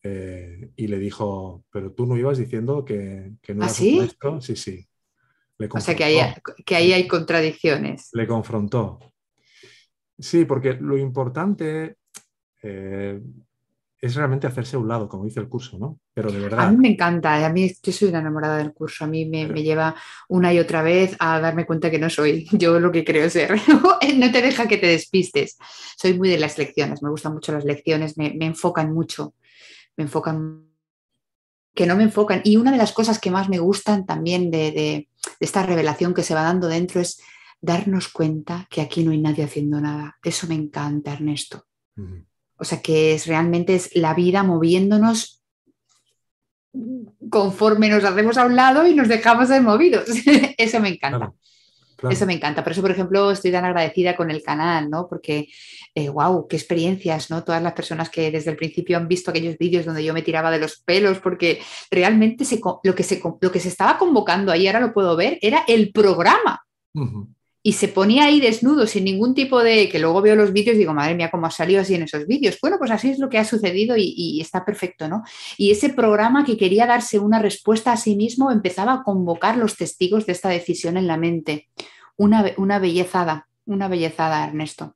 [0.03, 4.01] eh, y le dijo, pero tú no ibas diciendo que, no ¿Ah, sí?
[4.41, 4.87] Sí, sí.
[5.69, 6.19] O sea, que ahí,
[6.65, 8.09] que ahí hay contradicciones.
[8.13, 8.99] Le confrontó.
[10.17, 11.97] Sí, porque lo importante
[12.61, 13.21] eh,
[14.05, 15.99] es realmente hacerse a un lado, como dice el curso, ¿no?
[16.13, 16.67] Pero de verdad.
[16.67, 19.47] A mí me encanta, a mí yo soy una enamorada del curso, a mí me,
[19.47, 19.95] lleva
[20.29, 23.59] una y otra vez a darme cuenta que no soy yo lo que creo ser.
[24.17, 25.57] no te deja que te despistes.
[25.97, 29.33] Soy muy de las lecciones, me gustan mucho las lecciones, me, enfocan mucho,
[29.97, 30.67] me enfocan
[31.75, 32.41] que no me enfocan.
[32.43, 36.33] Y una de las cosas que más me gustan también de, esta revelación que se
[36.33, 37.21] va dando dentro es
[37.61, 40.17] darnos cuenta que aquí no hay nadie haciendo nada.
[40.23, 41.65] Eso me encanta, Ernesto.
[42.57, 45.43] O sea, que es realmente es la vida moviéndonos
[47.29, 50.05] conforme nos hacemos a un lado y nos dejamos de movidos.
[50.57, 51.33] Eso me encanta.
[52.09, 52.63] Eso me encanta.
[52.63, 55.07] Por eso, por ejemplo, estoy tan agradecida con el canal, ¿no?
[55.07, 55.47] Porque,
[55.95, 57.43] wow, eh, qué experiencias, ¿no?
[57.43, 60.51] Todas las personas que desde el principio han visto aquellos vídeos donde yo me tiraba
[60.51, 62.45] de los pelos, porque realmente
[62.83, 65.91] lo, que se, lo que se estaba convocando ahí, ahora lo puedo ver, era el
[65.91, 66.61] programa
[67.67, 70.79] y se ponía ahí desnudo sin ningún tipo de, que luego veo los vídeos y
[70.81, 72.59] digo, madre mía, cómo ha salido así en esos vídeos.
[72.61, 75.23] Bueno, pues así es lo que ha sucedido y, está perfecto, ¿no?
[75.57, 79.77] Y ese programa que quería darse una respuesta a sí mismo empezaba a convocar los
[79.77, 81.69] testigos de esta decisión en la mente.
[82.17, 84.95] Una, una bellezada, una bellezada, Ernesto.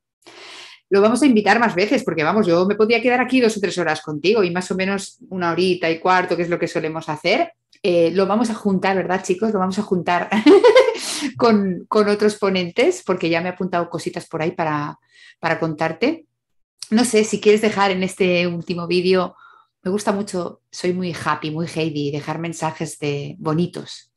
[0.90, 3.60] Lo vamos a invitar más veces, porque vamos, yo me podía quedar aquí dos o
[3.60, 6.66] tres horas contigo y más o menos una horita y cuarto, que es lo que
[6.66, 7.52] solemos hacer.
[7.82, 9.52] Eh, lo vamos a juntar, ¿verdad, chicos?
[9.52, 10.28] Lo vamos a juntar
[11.36, 14.98] con, otros ponentes, porque ya me he apuntado cositas por ahí para,
[15.60, 16.26] contarte.
[16.90, 19.36] No sé si quieres dejar en este último vídeo,
[19.82, 24.09] me gusta mucho, soy muy happy, muy Heidi, dejar mensajes de bonitos.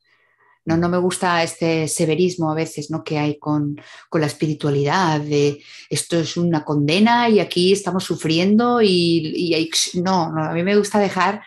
[0.66, 3.04] No, no me gusta este severismo a veces ¿no?
[3.04, 3.80] que hay con,
[4.12, 10.52] la espiritualidad, de esto es una condena y aquí estamos sufriendo y, no, no, a
[10.54, 11.42] mí me gusta dejar,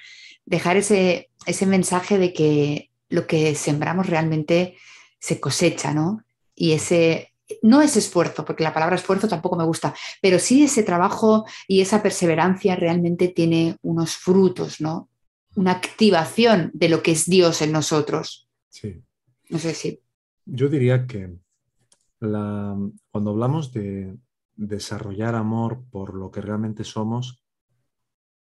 [0.46, 4.78] dejar ese, ese mensaje de que lo que sembramos realmente
[5.20, 6.24] se cosecha, ¿no?
[6.56, 10.84] Y ese, no es esfuerzo, porque la palabra esfuerzo tampoco me gusta, pero sí ese
[10.84, 15.10] trabajo y esa perseverancia realmente tiene unos frutos, ¿no?
[15.56, 18.48] Una activación de lo que es Dios en nosotros.
[18.70, 19.02] Sí.
[19.50, 20.02] No sé si.
[20.46, 21.38] Yo diría que
[22.20, 24.18] cuando hablamos de
[24.56, 27.44] desarrollar amor por lo que realmente somos,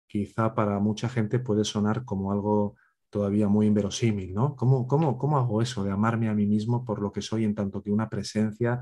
[0.07, 2.77] quizá para mucha gente puede sonar como algo
[3.11, 4.57] todavía muy inverosímil, ¿no?
[4.57, 7.55] ¿Cómo, cómo, cómo hago eso de amarme a mí mismo por lo que soy en
[7.55, 8.81] tanto que una presencia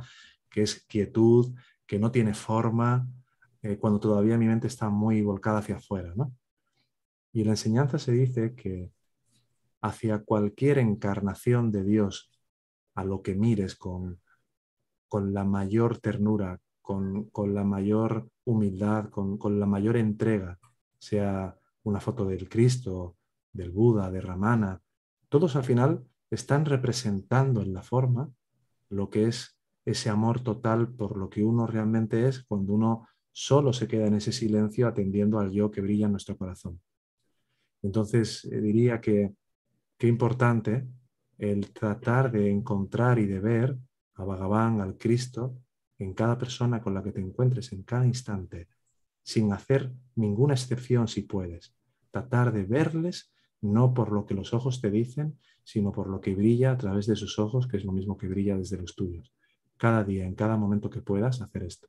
[0.49, 1.55] que es quietud,
[1.87, 3.09] que no tiene forma,
[3.63, 6.33] eh, cuando todavía mi mente está muy volcada hacia afuera, ¿no?
[7.33, 8.93] Y la enseñanza se dice que
[9.85, 12.31] hacia cualquier encarnación de Dios
[12.95, 14.19] a lo que mires con,
[15.09, 20.59] con la mayor ternura, con, la mayor humildad, con, con la mayor entrega,
[20.99, 23.19] sea una foto del Cristo,
[23.53, 24.81] del Buda, de Ramana,
[25.29, 28.31] todos al final están representando en la forma
[28.89, 33.75] lo que es ese amor total por lo que uno realmente es cuando uno solo
[33.75, 36.81] se queda en ese silencio atendiendo al yo que brilla en nuestro corazón.
[37.83, 39.35] Entonces eh, diría que
[40.05, 40.87] qué importante
[41.39, 43.79] el tratar de encontrar y de ver
[44.17, 45.57] a Bhagavan, al Cristo,
[45.99, 48.69] en cada persona con la que te encuentres en cada instante,
[49.23, 51.75] sin hacer ninguna excepción si puedes.
[52.11, 53.33] Tratar de verles
[53.63, 57.07] no por lo que los ojos te dicen, sino por lo que brilla a través
[57.07, 59.33] de sus ojos, que es lo mismo que brilla desde los tuyos.
[59.79, 61.89] Cada día, en cada momento que puedas, hacer esto.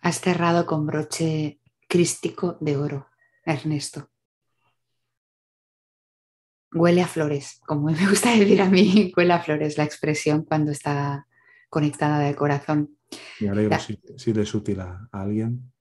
[0.00, 3.06] Has cerrado con broche crístico de oro.
[3.42, 4.10] Ernesto.
[6.74, 10.72] Huele a flores, como me gusta decir a mí, huele a flores la expresión cuando
[10.72, 11.26] está
[11.70, 12.98] conectada del corazón.
[13.40, 15.72] Me alegro si, es útil a, alguien.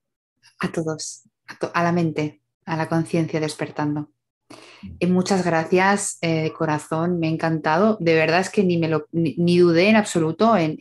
[0.59, 1.27] A todos,
[1.73, 4.12] a, la mente, a la conciencia despertando.
[4.99, 7.97] Y muchas gracias eh, de corazón, me ha encantado.
[7.99, 10.77] De verdad es que ni, me lo, ni, dudé en absoluto en,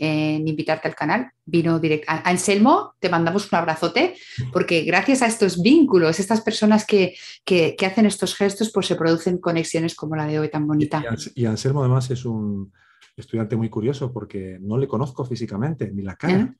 [0.46, 1.30] invitarte al canal.
[1.44, 2.06] Vino directo.
[2.08, 4.14] A Anselmo, te mandamos un abrazote,
[4.52, 7.14] porque gracias a estos vínculos, estas personas que,
[7.44, 11.02] que, hacen estos gestos, pues se producen conexiones como la de hoy tan bonita.
[11.34, 12.72] Y, Anselmo además es un
[13.16, 16.54] estudiante muy curioso porque no le conozco físicamente, ni la cara.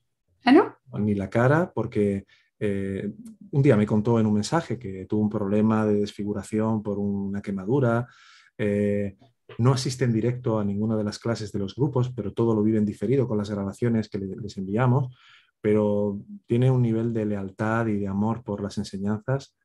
[0.45, 0.77] ¿Ah, no?
[0.99, 2.25] Ni la cara, porque
[2.59, 3.11] eh,
[3.51, 7.41] un día me contó en un mensaje que tuvo un problema de desfiguración por una
[7.41, 8.07] quemadura.
[8.57, 9.17] Eh,
[9.57, 12.63] no asiste en directo a ninguna de las clases de los grupos, pero todo lo
[12.63, 15.15] vive en diferido con las grabaciones que les enviamos.
[15.61, 19.55] Pero tiene un nivel de lealtad y de amor por las enseñanzas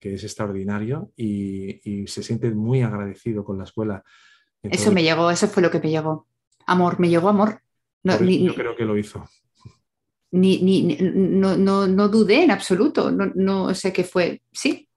[0.00, 4.04] que es extraordinario y, se siente muy agradecido con la escuela.
[4.62, 6.26] eso me llegó, eso fue lo que me llegó.
[6.66, 7.60] Amor, me llegó amor.
[8.02, 9.24] yo creo que lo hizo
[10.34, 14.88] ni, no, no, dudé en absoluto, no, no sé qué fue, sí.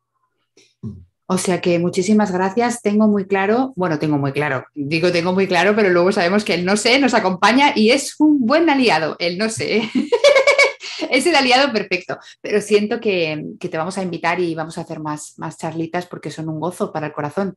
[0.81, 0.93] Mm.
[1.27, 5.47] O sea que muchísimas gracias, tengo muy claro, bueno, tengo muy claro, digo tengo muy
[5.47, 9.15] claro, pero luego sabemos que el no sé nos acompaña y es un buen aliado,
[9.19, 9.89] el no sé.
[11.11, 14.81] es el aliado perfecto, pero siento que, que, te vamos a invitar y vamos a
[14.81, 17.55] hacer más, más charlitas porque son un gozo para el corazón.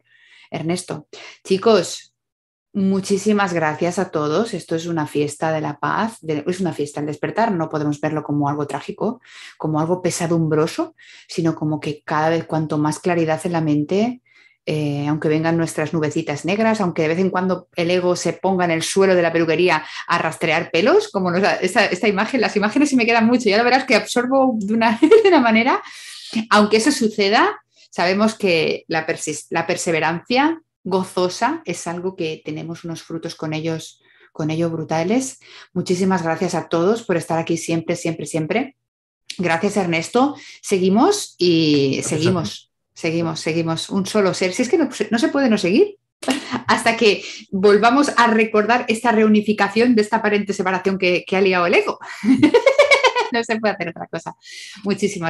[0.51, 1.07] Ernesto,
[1.45, 2.10] chicos,
[2.73, 4.55] Muchísimas gracias a todos.
[4.55, 7.51] Esto es una fiesta de la paz, es una fiesta al despertar.
[7.51, 9.21] No podemos verlo como algo trágico,
[9.59, 10.95] como algo pesadumbroso,
[11.27, 14.23] sino como que cada vez cuanto más claridad en la mente,
[14.67, 18.67] eh, aunque vengan nuestras nubecitas negras, aunque de vez en cuando el ego se ponga
[18.67, 22.97] en el suelo de la peluquería a rastrear pelos, como esta, imagen, las imágenes se
[22.97, 25.01] me quedan mucho, ya lo verás que absorbo de una,
[25.43, 25.83] manera.
[26.51, 27.61] Aunque eso suceda,
[27.91, 29.07] sabemos que la
[29.67, 34.03] perseverancia gozosa, es algo que tenemos unos frutos con ellos,
[34.33, 35.39] con ellos brutales.
[35.73, 38.77] Muchísimas gracias a todos por estar aquí siempre, siempre, siempre.
[39.39, 40.37] Gracias Ernesto.
[40.63, 43.91] Seguimos y seguimos, seguimos, seguimos.
[43.91, 44.53] Un solo ser.
[44.53, 45.97] Si es que no, se puede no seguir
[46.67, 51.67] hasta que volvamos a recordar esta reunificación de esta aparente separación que, que ha liado
[51.67, 51.99] el ego.
[53.33, 54.35] no se puede hacer otra cosa.
[54.85, 55.29] Muchísimas